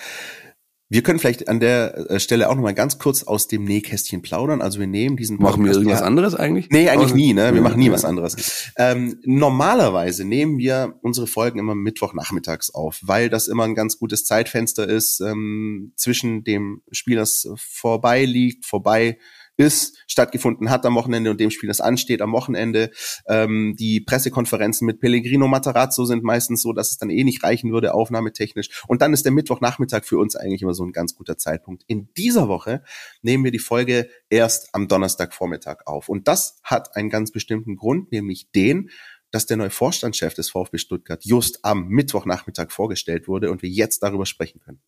[0.93, 4.23] Wir können vielleicht an der äh, Stelle auch noch mal ganz kurz aus dem Nähkästchen
[4.23, 4.61] plaudern.
[4.61, 6.69] Also wir nehmen diesen Machen wir Podcast irgendwas anderes eigentlich?
[6.71, 7.51] Nee, eigentlich nie, ne?
[7.51, 7.93] Wir Ja, machen nie ja.
[7.93, 8.73] was anderes.
[8.77, 14.25] Ähm, normalerweise nehmen wir unsere Folgen immer Mittwochnachmittags auf, weil das immer ein ganz gutes
[14.25, 19.17] Zeitfenster ist, ähm, zwischen dem Spiel, das vorbei liegt, vorbei
[19.61, 22.91] ist, stattgefunden hat am Wochenende und dem Spiel, das ansteht am Wochenende.
[23.29, 27.71] Ähm, die Pressekonferenzen mit Pellegrino Matarazzo sind meistens so, dass es dann eh nicht reichen
[27.71, 28.83] würde, aufnahmetechnisch.
[28.89, 31.85] Und dann ist der Mittwochnachmittag für uns eigentlich immer so ein ganz guter Zeitpunkt.
[31.87, 32.83] In dieser Woche
[33.21, 36.09] nehmen wir die Folge erst am Donnerstagvormittag auf.
[36.09, 38.89] Und das hat einen ganz bestimmten Grund, nämlich den,
[39.31, 44.03] dass der neue Vorstandschef des VfB Stuttgart just am Mittwochnachmittag vorgestellt wurde und wir jetzt
[44.03, 44.81] darüber sprechen können.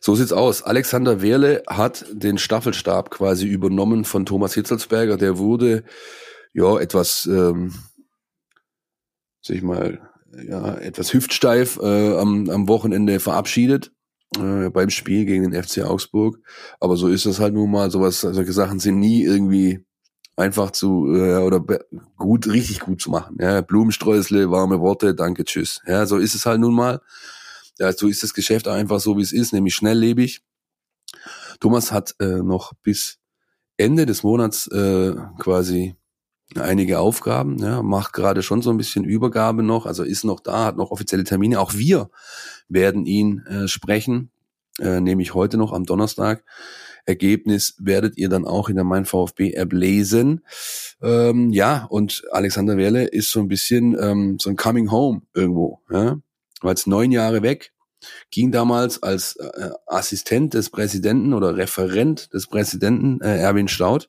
[0.00, 0.62] So sieht's aus.
[0.62, 5.16] Alexander Wehrle hat den Staffelstab quasi übernommen von Thomas Hitzelsberger.
[5.16, 5.84] Der wurde
[6.52, 7.72] ja etwas, ähm,
[9.42, 10.00] sag ich mal,
[10.48, 13.92] ja etwas hüftsteif äh, am, am Wochenende verabschiedet
[14.38, 16.38] äh, beim Spiel gegen den FC Augsburg.
[16.80, 17.90] Aber so ist das halt nun mal.
[17.90, 19.84] Sowas, solche Sachen sind nie irgendwie
[20.36, 21.60] einfach zu äh, oder
[22.16, 23.36] gut, richtig gut zu machen.
[23.40, 25.80] Ja, Blumensträusle, warme Worte, danke, tschüss.
[25.86, 27.00] Ja, so ist es halt nun mal.
[27.78, 30.42] So ist das Geschäft einfach so, wie es ist, nämlich schnelllebig.
[31.60, 33.18] Thomas hat äh, noch bis
[33.76, 35.96] Ende des Monats äh, quasi
[36.56, 40.66] einige Aufgaben, ja, macht gerade schon so ein bisschen Übergabe noch, also ist noch da,
[40.66, 41.60] hat noch offizielle Termine.
[41.60, 42.10] Auch wir
[42.68, 44.30] werden ihn äh, sprechen,
[44.78, 46.44] äh, nämlich heute noch am Donnerstag.
[47.04, 50.44] Ergebnis werdet ihr dann auch in der Mein VfB App lesen.
[51.00, 55.80] Ähm, ja, und Alexander Werle ist so ein bisschen ähm, so ein Coming Home irgendwo.
[55.90, 56.18] Ja?
[56.62, 57.72] War jetzt neun Jahre weg,
[58.30, 64.08] ging damals als äh, Assistent des Präsidenten oder Referent des Präsidenten äh, Erwin Staud,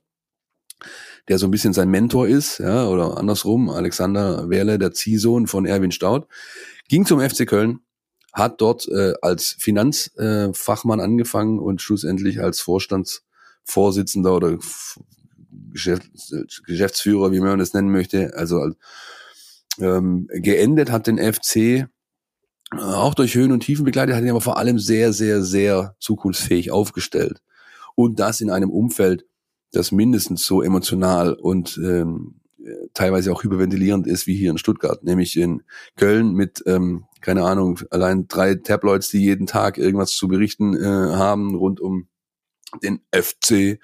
[1.28, 5.66] der so ein bisschen sein Mentor ist, ja, oder andersrum, Alexander Werle, der Ziehsohn von
[5.66, 6.28] Erwin Staud,
[6.90, 7.80] ging zum FC Köln,
[8.34, 14.58] hat dort äh, als Finanzfachmann äh, angefangen und schlussendlich als Vorstandsvorsitzender oder
[15.72, 18.34] Geschäftsführer, wie man das nennen möchte.
[18.36, 18.72] Also
[19.80, 21.88] ähm, geendet hat den FC
[22.80, 26.72] auch durch Höhen und Tiefen begleitet, hat ihn aber vor allem sehr, sehr, sehr zukunftsfähig
[26.72, 27.42] aufgestellt.
[27.96, 29.26] Und das in einem Umfeld,
[29.72, 32.40] das mindestens so emotional und ähm,
[32.94, 35.64] teilweise auch hyperventilierend ist wie hier in Stuttgart, nämlich in
[35.96, 40.86] Köln mit, ähm, keine Ahnung, allein drei Tabloids, die jeden Tag irgendwas zu berichten äh,
[41.16, 42.08] haben rund um
[42.82, 43.80] den FC.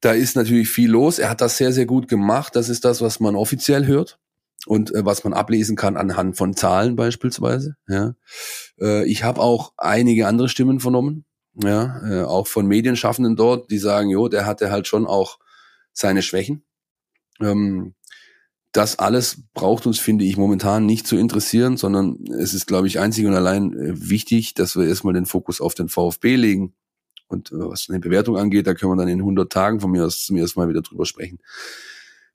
[0.00, 1.18] Da ist natürlich viel los.
[1.18, 2.56] Er hat das sehr, sehr gut gemacht.
[2.56, 4.18] Das ist das, was man offiziell hört
[4.66, 7.76] und äh, was man ablesen kann anhand von Zahlen beispielsweise.
[7.88, 8.14] Ja.
[8.80, 13.78] Äh, ich habe auch einige andere Stimmen vernommen, ja, äh, auch von Medienschaffenden dort, die
[13.78, 15.38] sagen, jo, der hatte halt schon auch
[15.92, 16.64] seine Schwächen.
[17.40, 17.94] Ähm,
[18.72, 22.98] das alles braucht uns, finde ich, momentan nicht zu interessieren, sondern es ist, glaube ich,
[22.98, 26.74] einzig und allein äh, wichtig, dass wir erstmal den Fokus auf den VfB legen.
[27.28, 30.06] Und äh, was eine Bewertung angeht, da können wir dann in 100 Tagen von mir
[30.06, 31.38] aus zum ersten Mal wieder drüber sprechen.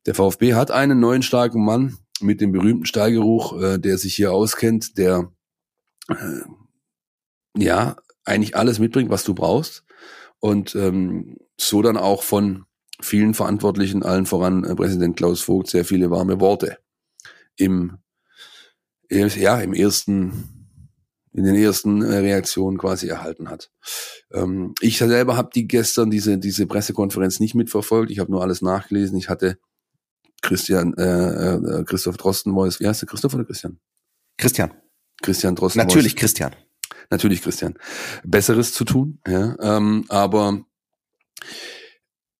[0.06, 4.32] Der VfB hat einen neuen starken Mann mit dem berühmten Stallgeruch, äh, der sich hier
[4.32, 5.32] auskennt, der
[6.10, 6.42] äh,
[7.58, 9.84] ja eigentlich alles mitbringt, was du brauchst.
[10.40, 12.66] Und ähm, so dann auch von
[13.02, 16.78] vielen Verantwortlichen, allen voran äh, Präsident Klaus Vogt, sehr viele warme Worte
[17.56, 17.98] im,
[19.10, 20.58] ja, im ersten
[21.38, 23.70] in den ersten äh, Reaktionen quasi erhalten hat.
[24.34, 28.10] Ähm, ich selber habe die gestern diese diese Pressekonferenz nicht mitverfolgt.
[28.10, 29.18] Ich habe nur alles nachgelesen.
[29.18, 29.60] Ich hatte
[30.42, 32.80] Christian äh, äh, Christoph Drostenbois.
[32.80, 33.80] Wie heißt der Christoph oder Christian?
[34.38, 34.72] Christian.
[35.22, 35.86] Christian Drostenbois.
[35.86, 36.56] Natürlich Christian.
[37.10, 37.76] Natürlich Christian.
[38.24, 39.20] Besseres zu tun.
[39.28, 40.62] Ja, ähm, aber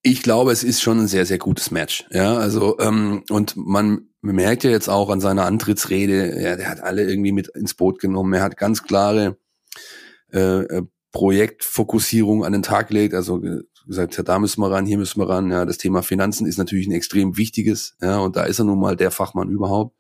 [0.02, 2.06] ich glaube, es ist schon ein sehr, sehr gutes Match.
[2.12, 6.82] Ja, also ähm, und man merkt ja jetzt auch an seiner Antrittsrede, ja, der hat
[6.82, 8.34] alle irgendwie mit ins Boot genommen.
[8.34, 9.38] Er hat ganz klare
[10.32, 10.84] äh, äh
[11.14, 13.16] Projektfokussierung an den Tag gelegt.
[13.16, 13.42] Also
[13.88, 15.52] gesagt, ja, da müssen wir ran, hier müssen wir ran.
[15.52, 17.96] Ja, das Thema Finanzen ist natürlich ein extrem wichtiges.
[18.02, 19.96] Ja, und da ist er nun mal der Fachmann überhaupt.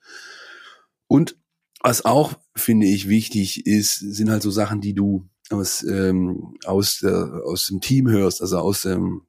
[1.07, 1.38] Und
[1.81, 6.99] was auch finde ich wichtig ist, sind halt so Sachen, die du aus ähm, aus
[6.99, 9.21] der, aus dem Team hörst, also aus dem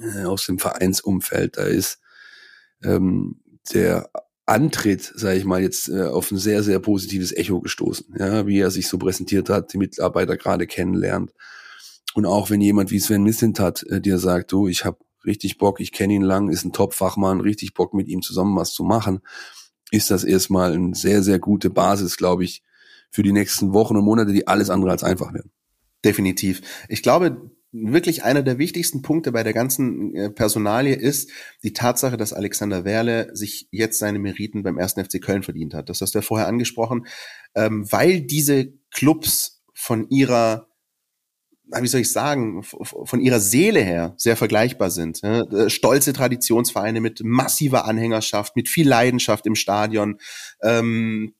[0.00, 1.56] äh, aus dem Vereinsumfeld.
[1.56, 2.00] Da ist
[2.82, 3.40] ähm,
[3.72, 4.10] der
[4.46, 8.14] Antritt, sage ich mal, jetzt äh, auf ein sehr, sehr positives Echo gestoßen.
[8.18, 11.32] Ja, wie er sich so präsentiert hat, die Mitarbeiter gerade kennenlernt.
[12.14, 15.58] Und auch wenn jemand wie Sven Missint hat, äh, dir sagt, du, ich habe richtig
[15.58, 18.84] Bock, ich kenne ihn lang, ist ein Top-Fachmann, richtig Bock mit ihm zusammen was zu
[18.84, 19.20] machen,
[19.90, 22.62] ist das erstmal eine sehr, sehr gute Basis, glaube ich,
[23.10, 25.50] für die nächsten Wochen und Monate, die alles andere als einfach werden.
[26.04, 26.62] Definitiv.
[26.88, 31.30] Ich glaube, wirklich einer der wichtigsten Punkte bei der ganzen äh, Personalie ist
[31.62, 35.88] die Tatsache, dass Alexander Werle sich jetzt seine Meriten beim ersten FC Köln verdient hat.
[35.88, 37.06] Das hast du ja vorher angesprochen,
[37.54, 40.68] ähm, weil diese Clubs von ihrer
[41.66, 45.22] wie soll ich sagen, von ihrer Seele her sehr vergleichbar sind.
[45.22, 50.18] Äh, stolze Traditionsvereine mit massiver Anhängerschaft, mit viel Leidenschaft im Stadion,
[50.62, 51.34] ähm,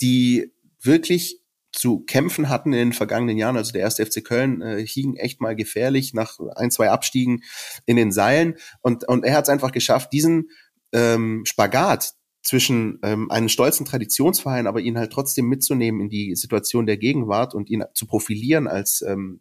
[0.00, 1.40] die wirklich
[1.72, 3.56] zu kämpfen hatten in den vergangenen Jahren.
[3.56, 7.42] Also der erste FC Köln äh, hing echt mal gefährlich nach ein, zwei Abstiegen
[7.86, 8.54] in den Seilen.
[8.80, 10.50] Und, und er hat es einfach geschafft, diesen
[10.92, 12.14] ähm, Spagat
[12.48, 17.54] zwischen ähm, einem stolzen Traditionsverein, aber ihn halt trotzdem mitzunehmen in die Situation der Gegenwart
[17.54, 19.40] und ihn zu profilieren als ähm,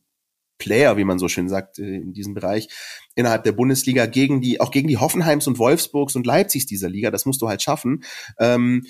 [0.58, 2.68] Player, wie man so schön sagt, äh, in diesem Bereich
[3.16, 7.10] innerhalb der Bundesliga gegen die, auch gegen die Hoffenheims und Wolfsburgs und Leipzigs dieser Liga.
[7.10, 8.04] Das musst du halt schaffen.
[8.40, 8.84] Ähm,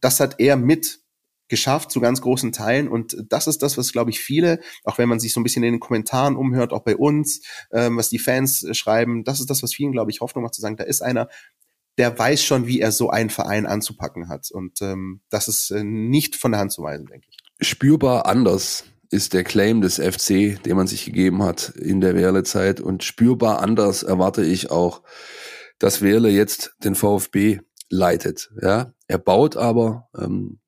[0.00, 1.00] das hat er mit
[1.48, 5.08] geschafft zu ganz großen Teilen und das ist das, was glaube ich viele, auch wenn
[5.08, 8.20] man sich so ein bisschen in den Kommentaren umhört, auch bei uns, ähm, was die
[8.20, 11.02] Fans schreiben, das ist das, was vielen glaube ich Hoffnung macht zu sagen, da ist
[11.02, 11.28] einer,
[11.98, 15.84] der weiß schon, wie er so einen Verein anzupacken hat und ähm, das ist äh,
[15.84, 17.66] nicht von der Hand zu weisen, denke ich.
[17.66, 22.80] Spürbar anders ist der Claim des FC, den man sich gegeben hat in der Werle-Zeit
[22.80, 25.02] und spürbar anders erwarte ich auch,
[25.78, 28.50] dass Werle jetzt den VfB leitet.
[28.60, 30.58] Ja, er baut aber ähm,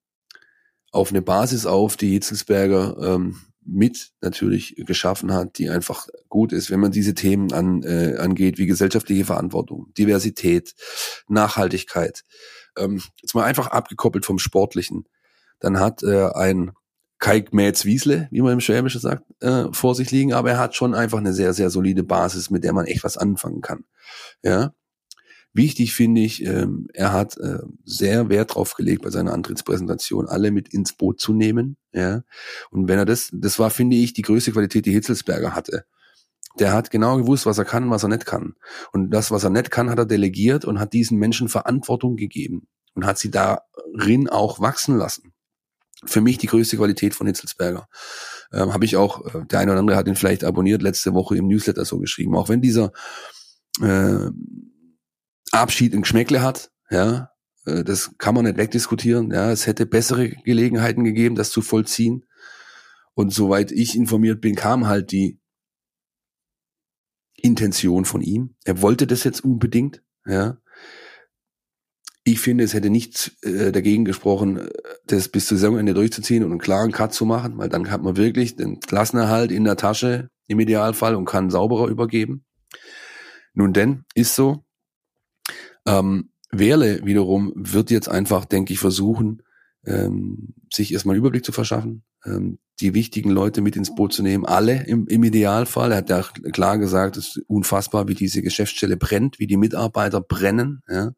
[0.92, 3.36] auf eine Basis auf, die Hitzelsberger ähm,
[3.66, 8.58] mit natürlich geschaffen hat, die einfach gut ist, wenn man diese Themen an, äh, angeht,
[8.58, 10.74] wie gesellschaftliche Verantwortung, Diversität,
[11.28, 12.22] Nachhaltigkeit.
[12.76, 15.06] Ähm, jetzt mal einfach abgekoppelt vom Sportlichen.
[15.58, 16.72] Dann hat äh, ein
[17.18, 20.74] Kai Mätz Wiesle, wie man im Schwäbischen sagt, äh, vor sich liegen, aber er hat
[20.74, 23.84] schon einfach eine sehr, sehr solide Basis, mit der man echt was anfangen kann.
[24.42, 24.74] Ja,
[25.56, 30.50] Wichtig finde ich, ähm, er hat äh, sehr Wert drauf gelegt, bei seiner Antrittspräsentation alle
[30.50, 31.78] mit ins Boot zu nehmen.
[31.94, 32.24] Ja,
[32.70, 35.86] und wenn er das, das war, finde ich, die größte Qualität, die Hitzelsberger hatte.
[36.58, 38.54] Der hat genau gewusst, was er kann und was er nicht kann.
[38.92, 42.68] Und das, was er nicht kann, hat er delegiert und hat diesen Menschen Verantwortung gegeben
[42.94, 45.32] und hat sie darin auch wachsen lassen.
[46.04, 47.88] Für mich die größte Qualität von Hitzelsberger.
[48.52, 51.38] Ähm, Habe ich auch, äh, der eine oder andere hat ihn vielleicht abonniert, letzte Woche
[51.38, 52.36] im Newsletter so geschrieben.
[52.36, 52.92] Auch wenn dieser
[53.80, 54.30] äh,
[55.52, 57.30] Abschied ein Geschmäckle hat, ja,
[57.64, 59.30] äh, das kann man nicht wegdiskutieren.
[59.30, 62.24] Ja, es hätte bessere Gelegenheiten gegeben, das zu vollziehen.
[63.14, 65.40] Und soweit ich informiert bin, kam halt die
[67.34, 68.56] Intention von ihm.
[68.64, 70.02] Er wollte das jetzt unbedingt.
[70.26, 70.58] Ja,
[72.28, 74.68] ich finde, es hätte nichts äh, dagegen gesprochen,
[75.06, 78.16] das bis zur Saisonende durchzuziehen und einen klaren Cut zu machen, weil dann hat man
[78.16, 82.44] wirklich den Klassenerhalt in der Tasche im Idealfall und kann sauberer übergeben.
[83.54, 84.65] Nun denn, ist so.
[85.86, 89.42] Ähm, Werle wiederum wird jetzt einfach, denke ich, versuchen,
[89.84, 94.22] ähm, sich erstmal einen Überblick zu verschaffen, ähm, die wichtigen Leute mit ins Boot zu
[94.22, 95.92] nehmen, alle im, im Idealfall.
[95.92, 96.22] Er hat ja
[96.52, 100.82] klar gesagt, es ist unfassbar, wie diese Geschäftsstelle brennt, wie die Mitarbeiter brennen.
[100.88, 101.12] Ja.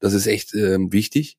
[0.00, 1.38] Das ist echt ähm, wichtig.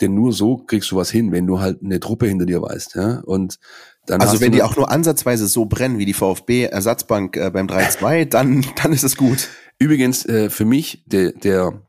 [0.00, 2.94] Denn nur so kriegst du was hin, wenn du halt eine Truppe hinter dir weißt.
[2.94, 3.20] Ja?
[3.20, 3.58] Und
[4.06, 7.66] dann also wenn die auch nur ansatzweise so brennen wie die VfB Ersatzbank äh, beim
[7.66, 9.48] 3-2, dann, dann ist es gut.
[9.78, 11.82] Übrigens, äh, für mich, der, der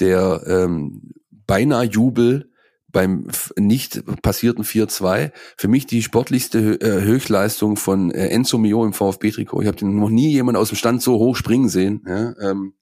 [0.00, 1.12] der ähm,
[1.46, 2.50] beinahe Jubel
[2.92, 3.28] beim
[3.58, 9.62] nicht passierten 4-2 für mich die sportlichste äh, Höchstleistung von äh, Enzo Mio im VfB-Trikot.
[9.62, 12.04] Ich habe noch nie jemand aus dem Stand so hoch springen sehen.
[12.06, 12.34] Ja?
[12.40, 12.74] Ähm,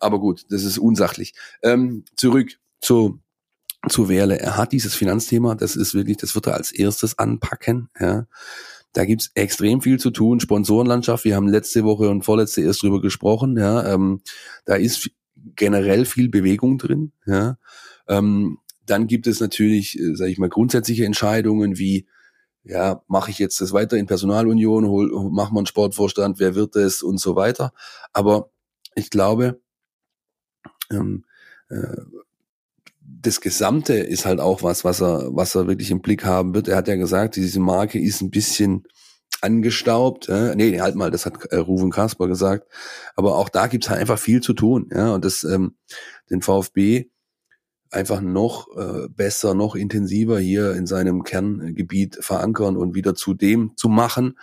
[0.00, 1.34] aber gut, das ist unsachlich.
[1.62, 3.20] Ähm, zurück zu
[3.90, 4.38] zu Werle.
[4.38, 7.88] Er hat dieses Finanzthema, das ist wirklich, das wird er als erstes anpacken.
[7.98, 8.26] Ja.
[8.92, 10.40] Da gibt's extrem viel zu tun.
[10.40, 13.56] Sponsorenlandschaft, wir haben letzte Woche und vorletzte erst drüber gesprochen.
[13.56, 13.92] Ja.
[13.92, 14.22] Ähm,
[14.64, 15.10] da ist
[15.56, 17.12] generell viel Bewegung drin.
[17.26, 17.58] Ja.
[18.08, 22.06] Ähm, dann gibt es natürlich, äh, sage ich mal, grundsätzliche Entscheidungen wie
[22.64, 26.76] ja, mache ich jetzt das weiter in Personalunion, hol, mach mal einen Sportvorstand, wer wird
[26.76, 27.72] es und so weiter.
[28.12, 28.50] Aber
[28.94, 29.60] ich glaube,
[30.90, 31.24] ähm,
[31.70, 31.96] äh,
[33.20, 36.68] das Gesamte ist halt auch was, was er, was er wirklich im Blick haben wird.
[36.68, 38.84] Er hat ja gesagt, diese Marke ist ein bisschen
[39.40, 40.28] angestaubt.
[40.28, 42.68] Äh, nee, halt mal, das hat äh, Ruven Kasper gesagt.
[43.16, 44.88] Aber auch da gibt's halt einfach viel zu tun.
[44.92, 45.76] Ja, und das ähm,
[46.30, 47.10] den VfB
[47.90, 53.76] einfach noch äh, besser, noch intensiver hier in seinem Kerngebiet verankern und wieder zu dem
[53.76, 54.38] zu machen,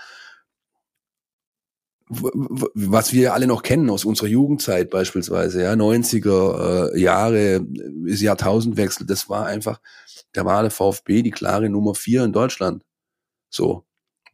[2.07, 7.65] was wir alle noch kennen aus unserer Jugendzeit beispielsweise, ja, 90er äh, Jahre,
[8.05, 9.81] ist Jahrtausendwechsel, das war einfach,
[10.31, 12.83] da war der VfB die klare Nummer vier in Deutschland.
[13.49, 13.85] So.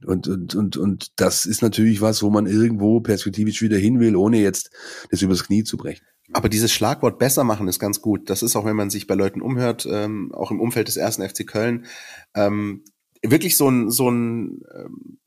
[0.05, 4.15] Und, und, und, und das ist natürlich was, wo man irgendwo perspektivisch wieder hin will,
[4.15, 4.72] ohne jetzt
[5.11, 6.05] das übers Knie zu brechen.
[6.34, 8.30] Aber dieses Schlagwort besser machen ist ganz gut.
[8.30, 11.28] Das ist auch, wenn man sich bei Leuten umhört, ähm, auch im Umfeld des ersten
[11.28, 11.86] FC Köln,
[12.34, 12.84] ähm,
[13.22, 15.19] wirklich so ein, so ein ähm,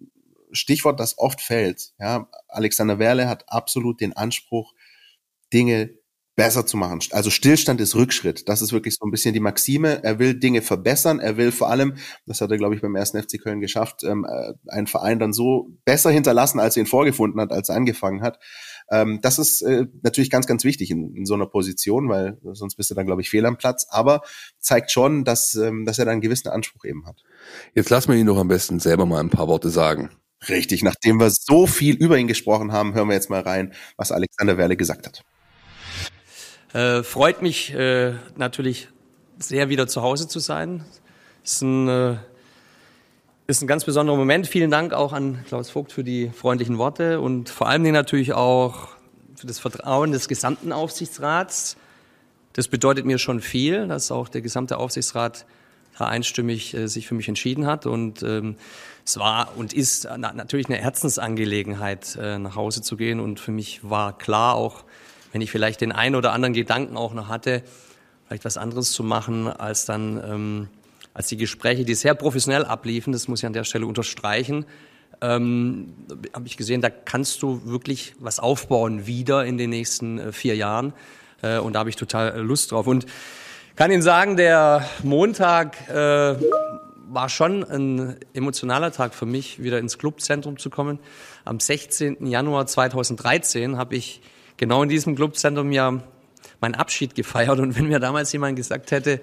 [0.55, 1.93] Stichwort, das oft fällt.
[1.99, 4.75] Ja, Alexander Werle hat absolut den Anspruch,
[5.53, 5.91] Dinge
[6.37, 6.99] besser zu machen.
[7.13, 8.49] Also Stillstand ist Rückschritt.
[8.49, 10.03] Das ist wirklich so ein bisschen die Maxime.
[10.03, 11.21] Er will Dinge verbessern.
[11.21, 11.95] Er will vor allem,
[12.27, 15.33] das hat er, glaube ich, beim ersten FC Köln geschafft, ähm, äh, einen Verein dann
[15.33, 18.41] so besser hinterlassen, als er ihn vorgefunden hat, als er angefangen hat.
[18.91, 22.75] Ähm, das ist äh, natürlich ganz, ganz wichtig in, in so einer Position, weil sonst
[22.75, 23.87] bist du dann, glaube ich, fehl am Platz.
[23.91, 24.23] Aber
[24.59, 27.23] zeigt schon, dass, ähm, dass er da einen gewissen Anspruch eben hat.
[27.75, 30.11] Jetzt lass mir ihn doch am besten selber mal ein paar Worte sagen.
[30.49, 34.13] Richtig, nachdem wir so viel über ihn gesprochen haben, hören wir jetzt mal rein, was
[34.13, 35.25] Alexander Werle gesagt hat.
[36.75, 38.89] Äh, freut mich äh, natürlich
[39.39, 40.85] sehr, wieder zu Hause zu sein.
[41.45, 42.17] Ist ein, äh,
[43.47, 44.47] ist ein ganz besonderer Moment.
[44.47, 48.89] Vielen Dank auch an Klaus Vogt für die freundlichen Worte und vor Dingen natürlich auch
[49.37, 51.77] für das Vertrauen des gesamten Aufsichtsrats.
[52.55, 55.47] Das bedeutet mir schon viel, dass auch der gesamte Aufsichtsrat
[55.99, 57.87] einstimmig äh, sich für mich entschieden hat.
[57.87, 58.57] Und ähm,
[59.05, 63.21] es war und ist na, natürlich eine Herzensangelegenheit, äh, nach Hause zu gehen.
[63.21, 64.85] Und für mich war klar auch,
[65.33, 67.63] wenn ich vielleicht den einen oder anderen Gedanken auch noch hatte,
[68.27, 70.69] vielleicht was anderes zu machen, als dann ähm,
[71.15, 74.67] als die Gespräche, die sehr professionell abliefen, das muss ich an der Stelle unterstreichen,
[75.21, 75.95] ähm,
[76.35, 80.57] habe ich gesehen, da kannst du wirklich was aufbauen wieder in den nächsten äh, vier
[80.57, 80.93] Jahren.
[81.41, 82.89] Äh, und da habe ich total äh, Lust drauf.
[82.89, 83.07] Und
[83.77, 86.37] kann Ihnen sagen, der Montag äh,
[87.09, 91.01] war schon ein emotionaler Tag für mich, wieder ins Clubzentrum zu kommen.
[91.45, 92.25] Am 16.
[92.27, 94.21] Januar 2013 habe ich
[94.57, 96.01] genau in diesem Clubzentrum ja
[96.61, 97.59] meinen Abschied gefeiert.
[97.59, 99.21] Und wenn mir damals jemand gesagt hätte,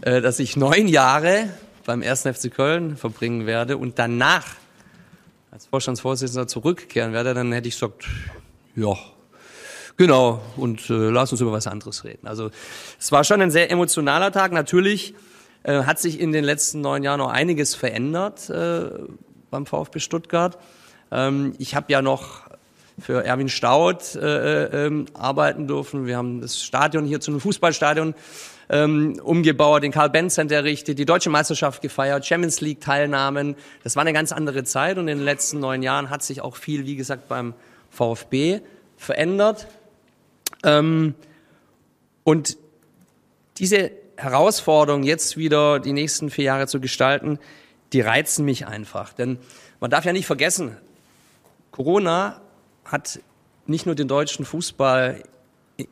[0.00, 1.50] äh, dass ich neun Jahre
[1.84, 2.22] beim 1.
[2.22, 4.46] FC Köln verbringen werde und danach
[5.50, 8.06] als Vorstandsvorsitzender zurückkehren werde, dann hätte ich gesagt,
[8.76, 8.94] ja,
[10.00, 12.26] Genau, und äh, lass uns über was anderes reden.
[12.26, 12.50] Also
[12.98, 14.50] es war schon ein sehr emotionaler Tag.
[14.50, 15.12] Natürlich
[15.62, 18.92] äh, hat sich in den letzten neun Jahren noch einiges verändert äh,
[19.50, 20.56] beim VfB Stuttgart.
[21.12, 22.48] Ähm, ich habe ja noch
[22.98, 26.06] für Erwin Staud äh, äh, ähm, arbeiten dürfen.
[26.06, 28.14] Wir haben das Stadion hier zu einem Fußballstadion
[28.70, 33.54] ähm, umgebaut, den Karl-Benz Center errichtet, die deutsche Meisterschaft gefeiert, Champions League Teilnahmen.
[33.84, 36.56] Das war eine ganz andere Zeit und in den letzten neun Jahren hat sich auch
[36.56, 37.52] viel, wie gesagt, beim
[37.90, 38.60] VfB
[38.96, 39.66] verändert
[40.64, 41.14] Ähm,
[42.24, 42.56] und
[43.58, 47.38] diese Herausforderung, jetzt wieder die nächsten vier Jahre zu gestalten,
[47.92, 49.12] die reizen mich einfach.
[49.12, 49.38] Denn
[49.80, 50.76] man darf ja nicht vergessen,
[51.70, 52.40] Corona
[52.84, 53.20] hat
[53.66, 55.22] nicht nur den deutschen Fußball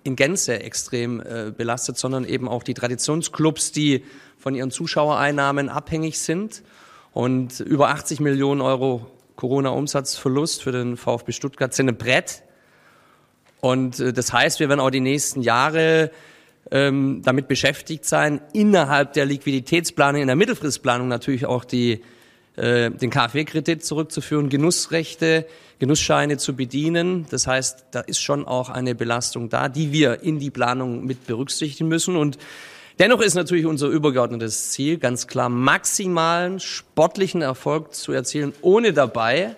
[0.02, 4.04] in Gänze extrem äh, belastet, sondern eben auch die Traditionsclubs, die
[4.36, 6.62] von ihren Zuschauereinnahmen abhängig sind.
[7.12, 9.06] Und über 80 Millionen Euro
[9.36, 12.42] Corona-Umsatzverlust für den VfB Stuttgart sind ein Brett.
[13.60, 16.10] Und äh, das heißt, wir werden auch die nächsten Jahre
[16.70, 22.02] ähm, damit beschäftigt sein, innerhalb der Liquiditätsplanung, in der Mittelfristplanung natürlich auch die,
[22.56, 25.46] äh, den KfW-Kredit zurückzuführen, Genussrechte,
[25.78, 27.26] Genussscheine zu bedienen.
[27.30, 31.26] Das heißt, da ist schon auch eine Belastung da, die wir in die Planung mit
[31.26, 32.16] berücksichtigen müssen.
[32.16, 32.38] Und
[32.98, 39.56] dennoch ist natürlich unser übergeordnetes Ziel ganz klar, maximalen sportlichen Erfolg zu erzielen, ohne dabei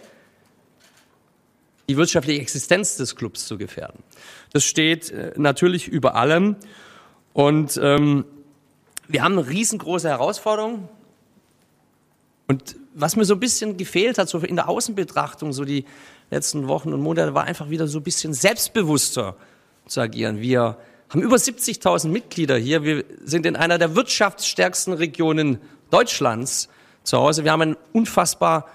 [1.90, 4.04] die wirtschaftliche Existenz des Clubs zu gefährden.
[4.52, 6.54] Das steht äh, natürlich über allem.
[7.32, 8.24] Und ähm,
[9.08, 10.88] wir haben eine riesengroße Herausforderung.
[12.46, 15.84] Und was mir so ein bisschen gefehlt hat, so in der Außenbetrachtung, so die
[16.30, 19.34] letzten Wochen und Monate, war einfach wieder so ein bisschen selbstbewusster
[19.88, 20.40] zu agieren.
[20.40, 20.76] Wir
[21.08, 22.84] haben über 70.000 Mitglieder hier.
[22.84, 25.58] Wir sind in einer der wirtschaftsstärksten Regionen
[25.90, 26.68] Deutschlands
[27.02, 27.42] zu Hause.
[27.42, 28.68] Wir haben einen unfassbar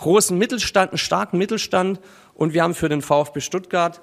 [0.00, 2.00] großen Mittelstand, einen starken Mittelstand
[2.40, 4.00] und wir haben für den VfB Stuttgart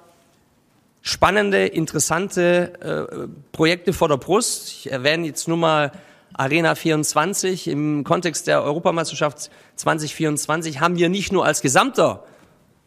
[1.02, 4.68] spannende, interessante äh, Projekte vor der Brust.
[4.68, 5.90] Ich erwähne jetzt nur mal
[6.34, 12.22] Arena 24 im Kontext der Europameisterschaft 2024 haben wir nicht nur als gesamter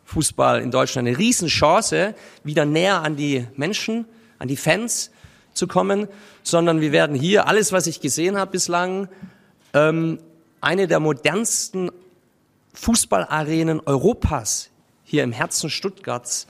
[0.05, 4.05] Fußball in Deutschland eine Riesenchance, wieder näher an die Menschen,
[4.39, 5.11] an die Fans
[5.53, 6.07] zu kommen,
[6.43, 9.09] sondern wir werden hier alles, was ich gesehen habe bislang,
[9.73, 10.19] ähm,
[10.61, 11.91] eine der modernsten
[12.73, 14.70] Fußballarenen Europas
[15.11, 16.47] hier im Herzen Stuttgarts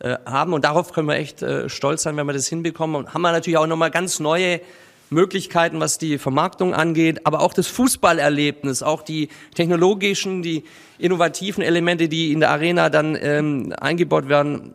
[0.00, 0.52] äh, haben.
[0.52, 2.94] Und darauf können wir echt äh, stolz sein, wenn wir das hinbekommen.
[2.94, 4.60] Und haben wir natürlich auch nochmal ganz neue
[5.08, 10.64] Möglichkeiten, was die Vermarktung angeht, aber auch das Fußballerlebnis, auch die technologischen, die
[10.98, 14.72] innovativen Elemente, die in der Arena dann ähm, eingebaut werden.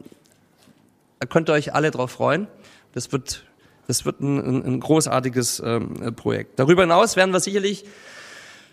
[1.20, 2.48] Da könnt ihr euch alle drauf freuen.
[2.94, 3.46] Das wird,
[3.88, 6.60] das wird ein, ein großartiges ähm, Projekt.
[6.60, 7.86] Darüber hinaus werden wir sicherlich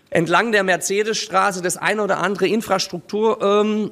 [0.09, 3.91] entlang der Mercedesstraße das eine oder andere Infrastruktur ähm,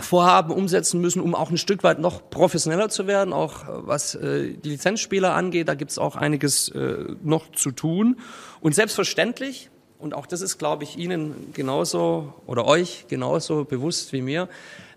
[0.00, 4.14] Vorhaben umsetzen müssen, um auch ein Stück weit noch professioneller zu werden, auch äh, was
[4.14, 5.68] äh, die Lizenzspieler angeht.
[5.68, 8.16] Da gibt es auch einiges äh, noch zu tun.
[8.60, 14.22] Und selbstverständlich, und auch das ist, glaube ich, Ihnen genauso oder euch genauso bewusst wie
[14.22, 14.48] mir,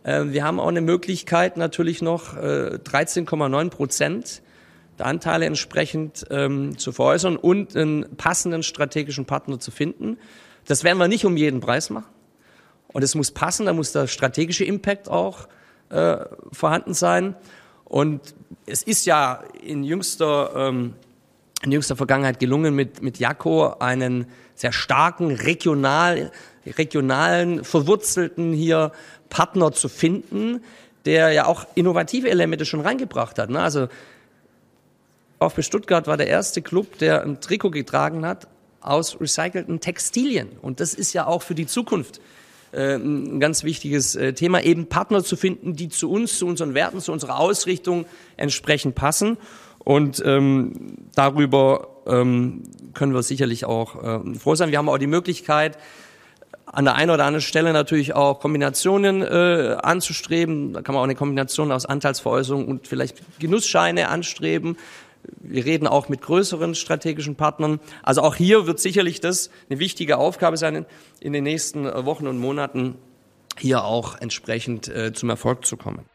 [0.04, 4.42] äh, wir haben auch eine Möglichkeit, natürlich noch äh, 13,9 Prozent
[5.00, 10.18] der Anteile entsprechend ähm, zu veräußern und einen passenden strategischen Partner zu finden.
[10.68, 12.06] Das werden wir nicht um jeden Preis machen.
[12.94, 15.48] Und es muss passen, da muss der strategische Impact auch
[15.90, 16.18] äh,
[16.52, 17.36] vorhanden sein.
[17.86, 18.22] Und
[18.66, 20.94] es ist ja in jüngster, ähm,
[21.64, 24.26] in jüngster Vergangenheit gelungen, mit, mit Jako einen
[24.56, 26.32] sehr starken, regional,
[26.66, 28.92] regionalen, verwurzelten hier
[29.30, 30.62] Partner zu finden,
[31.06, 33.50] der ja auch innovative Elemente schon reingebracht hat.
[33.50, 33.60] Ne?
[33.60, 33.88] Also
[35.40, 38.48] VfB Stuttgart war der erste Club, der ein Trikot getragen hat
[38.82, 40.50] aus recycelten Textilien.
[40.62, 42.22] Und das ist ja auch für die Zukunft
[42.72, 46.74] äh, ein ganz wichtiges äh, Thema, eben Partner zu finden, die zu uns, zu unseren
[46.74, 48.06] Werten, zu unserer Ausrichtung
[48.38, 49.38] entsprechend passen.
[49.80, 52.64] Und ähm, darüber ähm,
[52.94, 54.72] können wir sicherlich auch äh, froh sein.
[54.72, 55.78] Wir haben auch die Möglichkeit,
[56.66, 60.74] an der einen oder anderen Stelle natürlich auch Kombinationen äh, anzustreben.
[60.74, 64.78] Da kann man auch eine Kombination aus Anteilsveräußerung und vielleicht Genussscheine anstreben.
[65.40, 67.80] Wir reden auch mit größeren strategischen Partnern.
[68.04, 70.86] Also auch hier wird sicherlich das eine wichtige Aufgabe sein,
[71.20, 72.96] in den nächsten Wochen und Monaten
[73.58, 76.06] hier auch entsprechend äh, zum Erfolg zu kommen.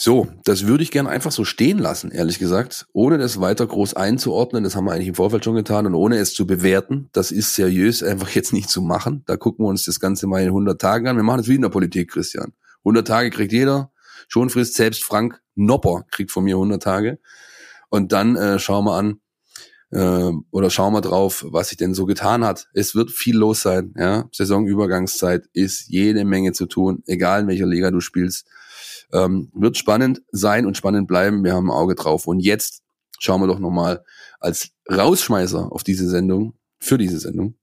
[0.00, 3.94] So, das würde ich gerne einfach so stehen lassen, ehrlich gesagt, ohne das weiter groß
[3.94, 4.62] einzuordnen.
[4.62, 7.08] Das haben wir eigentlich im Vorfeld schon getan und ohne es zu bewerten.
[7.12, 9.24] Das ist seriös einfach jetzt nicht zu machen.
[9.26, 11.16] Da gucken wir uns das Ganze mal in 100 Tagen an.
[11.16, 12.52] Wir machen es wie in der Politik, Christian.
[12.84, 13.90] 100 Tage kriegt jeder.
[14.26, 17.18] Schonfrist, selbst Frank Nopper kriegt von mir 100 Tage.
[17.90, 19.20] Und dann äh, schauen wir an,
[19.90, 22.68] äh, oder schauen wir drauf, was sich denn so getan hat.
[22.74, 23.94] Es wird viel los sein.
[23.96, 24.28] Ja?
[24.32, 28.46] Saisonübergangszeit ist jede Menge zu tun, egal in welcher Liga du spielst.
[29.12, 31.42] Ähm, wird spannend sein und spannend bleiben.
[31.44, 32.26] Wir haben ein Auge drauf.
[32.26, 32.82] Und jetzt
[33.18, 34.04] schauen wir doch nochmal
[34.38, 37.56] als Rausschmeißer auf diese Sendung, für diese Sendung,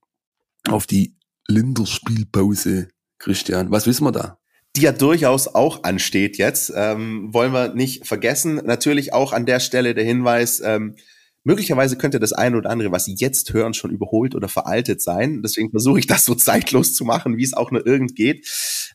[0.68, 1.16] auf die
[1.47, 2.89] Linderspielpause.
[3.20, 4.39] Christian, was wissen wir da?
[4.76, 8.55] Die ja durchaus auch ansteht jetzt, ähm, wollen wir nicht vergessen.
[8.65, 10.95] Natürlich auch an der Stelle der Hinweis, ähm,
[11.43, 15.41] möglicherweise könnte das eine oder andere, was Sie jetzt hören, schon überholt oder veraltet sein.
[15.43, 18.47] Deswegen versuche ich das so zeitlos zu machen, wie es auch nur irgend geht.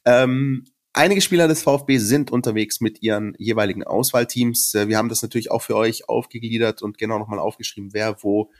[0.04, 4.74] Ähm, Einige Spieler des VfB sind unterwegs mit ihren jeweiligen Auswahlteams.
[4.74, 8.50] Äh, wir haben das natürlich auch für euch aufgegliedert und genau nochmal aufgeschrieben, wer wo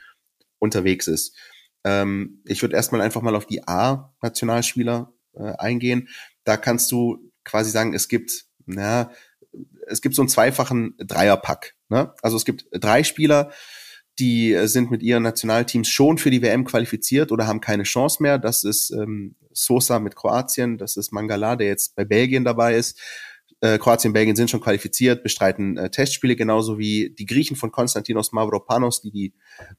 [0.57, 1.35] unterwegs ist.
[1.83, 6.07] Ähm, ich würde erstmal einfach mal auf die A-Nationalspieler äh, eingehen.
[6.43, 9.11] Da kannst du quasi sagen, es gibt, na,
[9.87, 11.75] es gibt so einen zweifachen Dreierpack.
[11.89, 12.13] Ne?
[12.21, 13.51] Also es gibt drei Spieler,
[14.19, 18.37] die sind mit ihren Nationalteams schon für die WM qualifiziert oder haben keine Chance mehr.
[18.37, 22.99] Das ist ähm, Sosa mit Kroatien, das ist Mangala, der jetzt bei Belgien dabei ist.
[23.61, 28.31] Äh, Kroatien, Belgien sind schon qualifiziert, bestreiten äh, Testspiele, genauso wie die Griechen von Konstantinos
[28.31, 29.33] Mavropanos, die die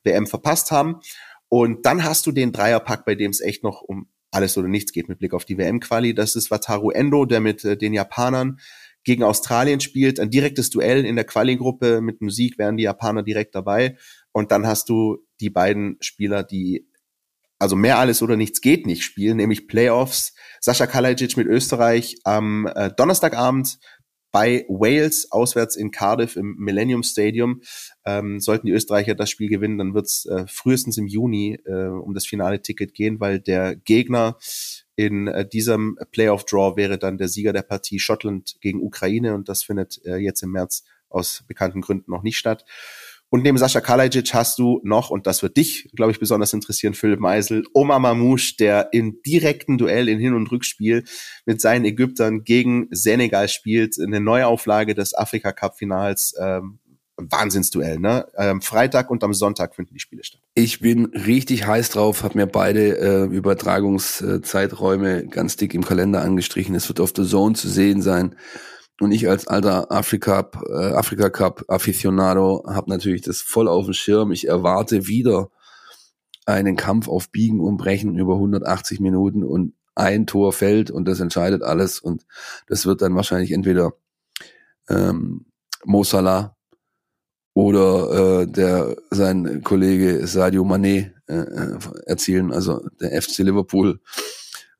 [0.05, 1.01] WM verpasst haben.
[1.49, 4.93] Und dann hast du den Dreierpack, bei dem es echt noch um alles oder nichts
[4.93, 6.15] geht mit Blick auf die WM-Quali.
[6.15, 8.59] Das ist Wataru Endo, der mit äh, den Japanern
[9.05, 10.19] gegen Australien spielt.
[10.19, 13.97] Ein direktes Duell in der Quali-Gruppe mit Musik wären die Japaner direkt dabei.
[14.33, 16.89] Und dann hast du die beiden Spieler, die
[17.59, 20.35] also mehr alles oder nichts geht nicht spielen, nämlich Playoffs.
[20.61, 23.79] Sascha Kalajic mit Österreich am äh, Donnerstagabend
[24.33, 27.61] bei Wales auswärts in Cardiff im Millennium Stadium.
[28.05, 31.87] Ähm, sollten die Österreicher das Spiel gewinnen, dann wird es äh, frühestens im Juni äh,
[31.87, 34.39] um das finale Ticket gehen, weil der Gegner
[34.97, 39.63] in äh, diesem Playoff-Draw wäre dann der Sieger der Partie Schottland gegen Ukraine und das
[39.63, 42.65] findet äh, jetzt im März aus bekannten Gründen noch nicht statt.
[43.33, 46.93] Und neben Sascha Kalajic hast du noch, und das wird dich, glaube ich, besonders interessieren,
[46.93, 51.05] Philipp Meisel, Omar Mamouche, der im direkten Duell in Hin- und Rückspiel
[51.47, 53.99] mit seinen Ägyptern gegen Senegal spielt.
[53.99, 56.35] Eine Neuauflage des Afrika-Cup-Finals.
[56.39, 56.79] Ähm,
[57.17, 58.27] Wahnsinnsduell, ne?
[58.37, 60.43] Ähm, Freitag und am Sonntag finden die Spiele statt.
[60.55, 66.75] Ich bin richtig heiß drauf, habe mir beide äh, Übertragungszeiträume ganz dick im Kalender angestrichen.
[66.75, 68.35] Es wird auf der Zone zu sehen sein.
[69.01, 73.95] Und ich als alter Afrika, äh, Afrika Cup Aficionado habe natürlich das voll auf dem
[73.95, 74.33] Schirm.
[74.33, 75.51] Ich erwarte wieder
[76.47, 81.21] einen Kampf auf Biegen und Brechen über 180 Minuten und ein Tor fällt und das
[81.21, 82.27] entscheidet alles und
[82.67, 83.93] das wird dann wahrscheinlich entweder
[84.89, 85.47] ähm,
[85.85, 86.57] Mo Salah
[87.55, 94.01] oder äh, der sein Kollege Sadio Mané äh, äh erzielen, also der FC Liverpool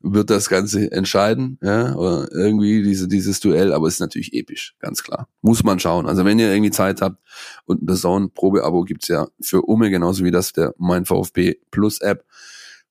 [0.03, 4.75] wird das Ganze entscheiden, ja, oder irgendwie diese, dieses Duell, aber es ist natürlich episch,
[4.79, 5.29] ganz klar.
[5.41, 6.07] Muss man schauen.
[6.07, 7.23] Also wenn ihr irgendwie Zeit habt
[7.65, 12.25] und ein Zone-Probe-Abo gibt's ja für Umme, genauso wie das der Mein VfB Plus App.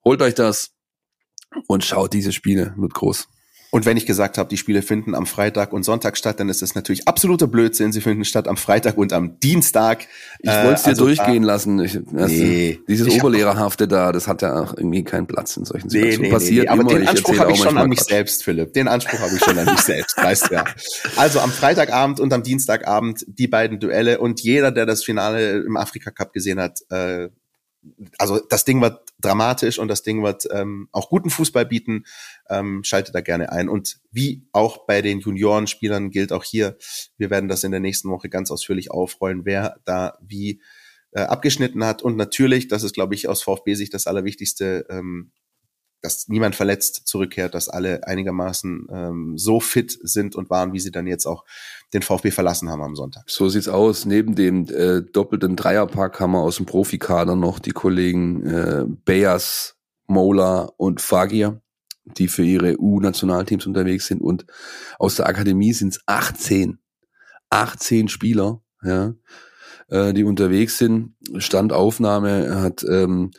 [0.05, 0.73] Holt euch das
[1.67, 3.29] und schaut diese Spiele, wird groß.
[3.75, 6.61] Und wenn ich gesagt habe, die Spiele finden am Freitag und Sonntag statt, dann ist
[6.61, 7.91] das natürlich absoluter Blödsinn.
[7.91, 10.09] Sie finden statt am Freitag und am Dienstag.
[10.41, 11.81] Ich wollte es dir also, durchgehen lassen.
[11.81, 16.21] Ich, nee, dieses Oberlehrerhafte da, das hat ja auch irgendwie keinen Platz in solchen Situationen.
[16.21, 16.91] Nee, nee, Passiert nee, aber immer.
[16.91, 18.11] den Anspruch habe ich schon an mich Quatsch.
[18.11, 18.75] selbst, Philipp.
[18.75, 20.65] Den Anspruch habe ich schon an mich selbst, weißt du ja.
[21.17, 25.79] Also am Freitagabend und am Dienstagabend die beiden Duelle und jeder, der das Finale im
[25.79, 27.31] Afrika Cup gesehen hat, äh,
[28.19, 32.05] also das Ding wird dramatisch und das Ding wird ähm, auch guten Fußball bieten.
[32.49, 33.69] Ähm, schaltet da gerne ein.
[33.69, 36.77] Und wie auch bei den Juniorenspielern gilt auch hier,
[37.17, 40.61] wir werden das in der nächsten Woche ganz ausführlich aufrollen, wer da wie
[41.13, 42.03] äh, abgeschnitten hat.
[42.03, 45.33] Und natürlich, das ist, glaube ich, aus VfB-Sicht das Allerwichtigste, ähm,
[46.03, 50.91] dass niemand verletzt zurückkehrt, dass alle einigermaßen ähm, so fit sind und waren, wie sie
[50.91, 51.45] dann jetzt auch
[51.95, 53.23] den VfB verlassen haben am Sonntag.
[53.29, 54.05] So sieht's aus.
[54.05, 59.77] Neben dem äh, doppelten Dreierpack haben wir aus dem Profikader noch die Kollegen äh, Bayers,
[60.09, 61.63] Mola und Fagir,
[62.05, 64.21] die für ihre U-Nationalteams unterwegs sind.
[64.21, 64.45] Und
[64.99, 66.79] aus der Akademie sind's 18.
[67.51, 69.15] 18 Spieler, ja,
[69.89, 71.15] äh, die unterwegs sind.
[71.37, 73.31] Standaufnahme hat ähm,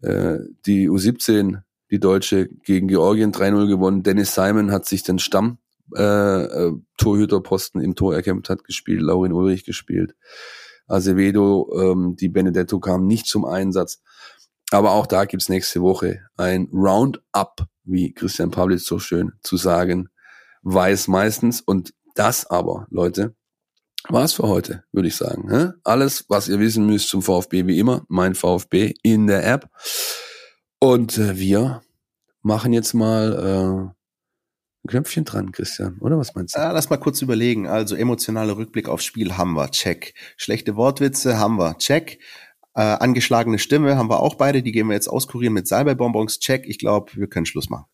[0.00, 4.02] äh, die U17 die Deutsche gegen Georgien 3-0 gewonnen.
[4.02, 5.58] Dennis Simon hat sich den Stamm
[5.94, 10.14] äh, äh, Torhüterposten im Tor erkämpft, hat gespielt, Laurin Ulrich gespielt.
[10.88, 14.02] Azevedo, ähm, die Benedetto kam nicht zum Einsatz.
[14.70, 20.08] Aber auch da gibt's nächste Woche ein Roundup, wie Christian Pavlitz so schön zu sagen
[20.66, 21.60] weiß meistens.
[21.60, 23.34] Und das aber, Leute,
[24.08, 25.74] war's für heute, würde ich sagen.
[25.84, 29.68] Alles, was ihr wissen müsst zum VfB, wie immer, mein VfB in der App.
[30.78, 31.82] Und äh, wir
[32.42, 33.90] machen jetzt mal äh,
[34.84, 36.60] ein Knöpfchen dran, Christian, oder was meinst du?
[36.60, 37.66] Ah, lass mal kurz überlegen.
[37.66, 40.14] Also emotionaler Rückblick aufs Spiel haben wir, check.
[40.36, 42.20] Schlechte Wortwitze haben wir, check.
[42.74, 46.66] Äh, angeschlagene Stimme haben wir auch beide, die gehen wir jetzt auskurieren mit Salbeibonbons, check.
[46.66, 47.86] Ich glaube, wir können Schluss machen.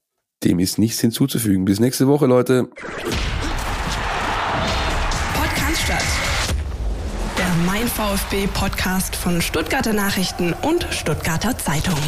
[0.42, 1.64] Dem ist nichts hinzuzufügen.
[1.64, 2.68] Bis nächste Woche, Leute.
[5.34, 6.04] Podcast statt.
[7.38, 12.00] Der Mein VfB Podcast von Stuttgarter Nachrichten und Stuttgarter Zeitung.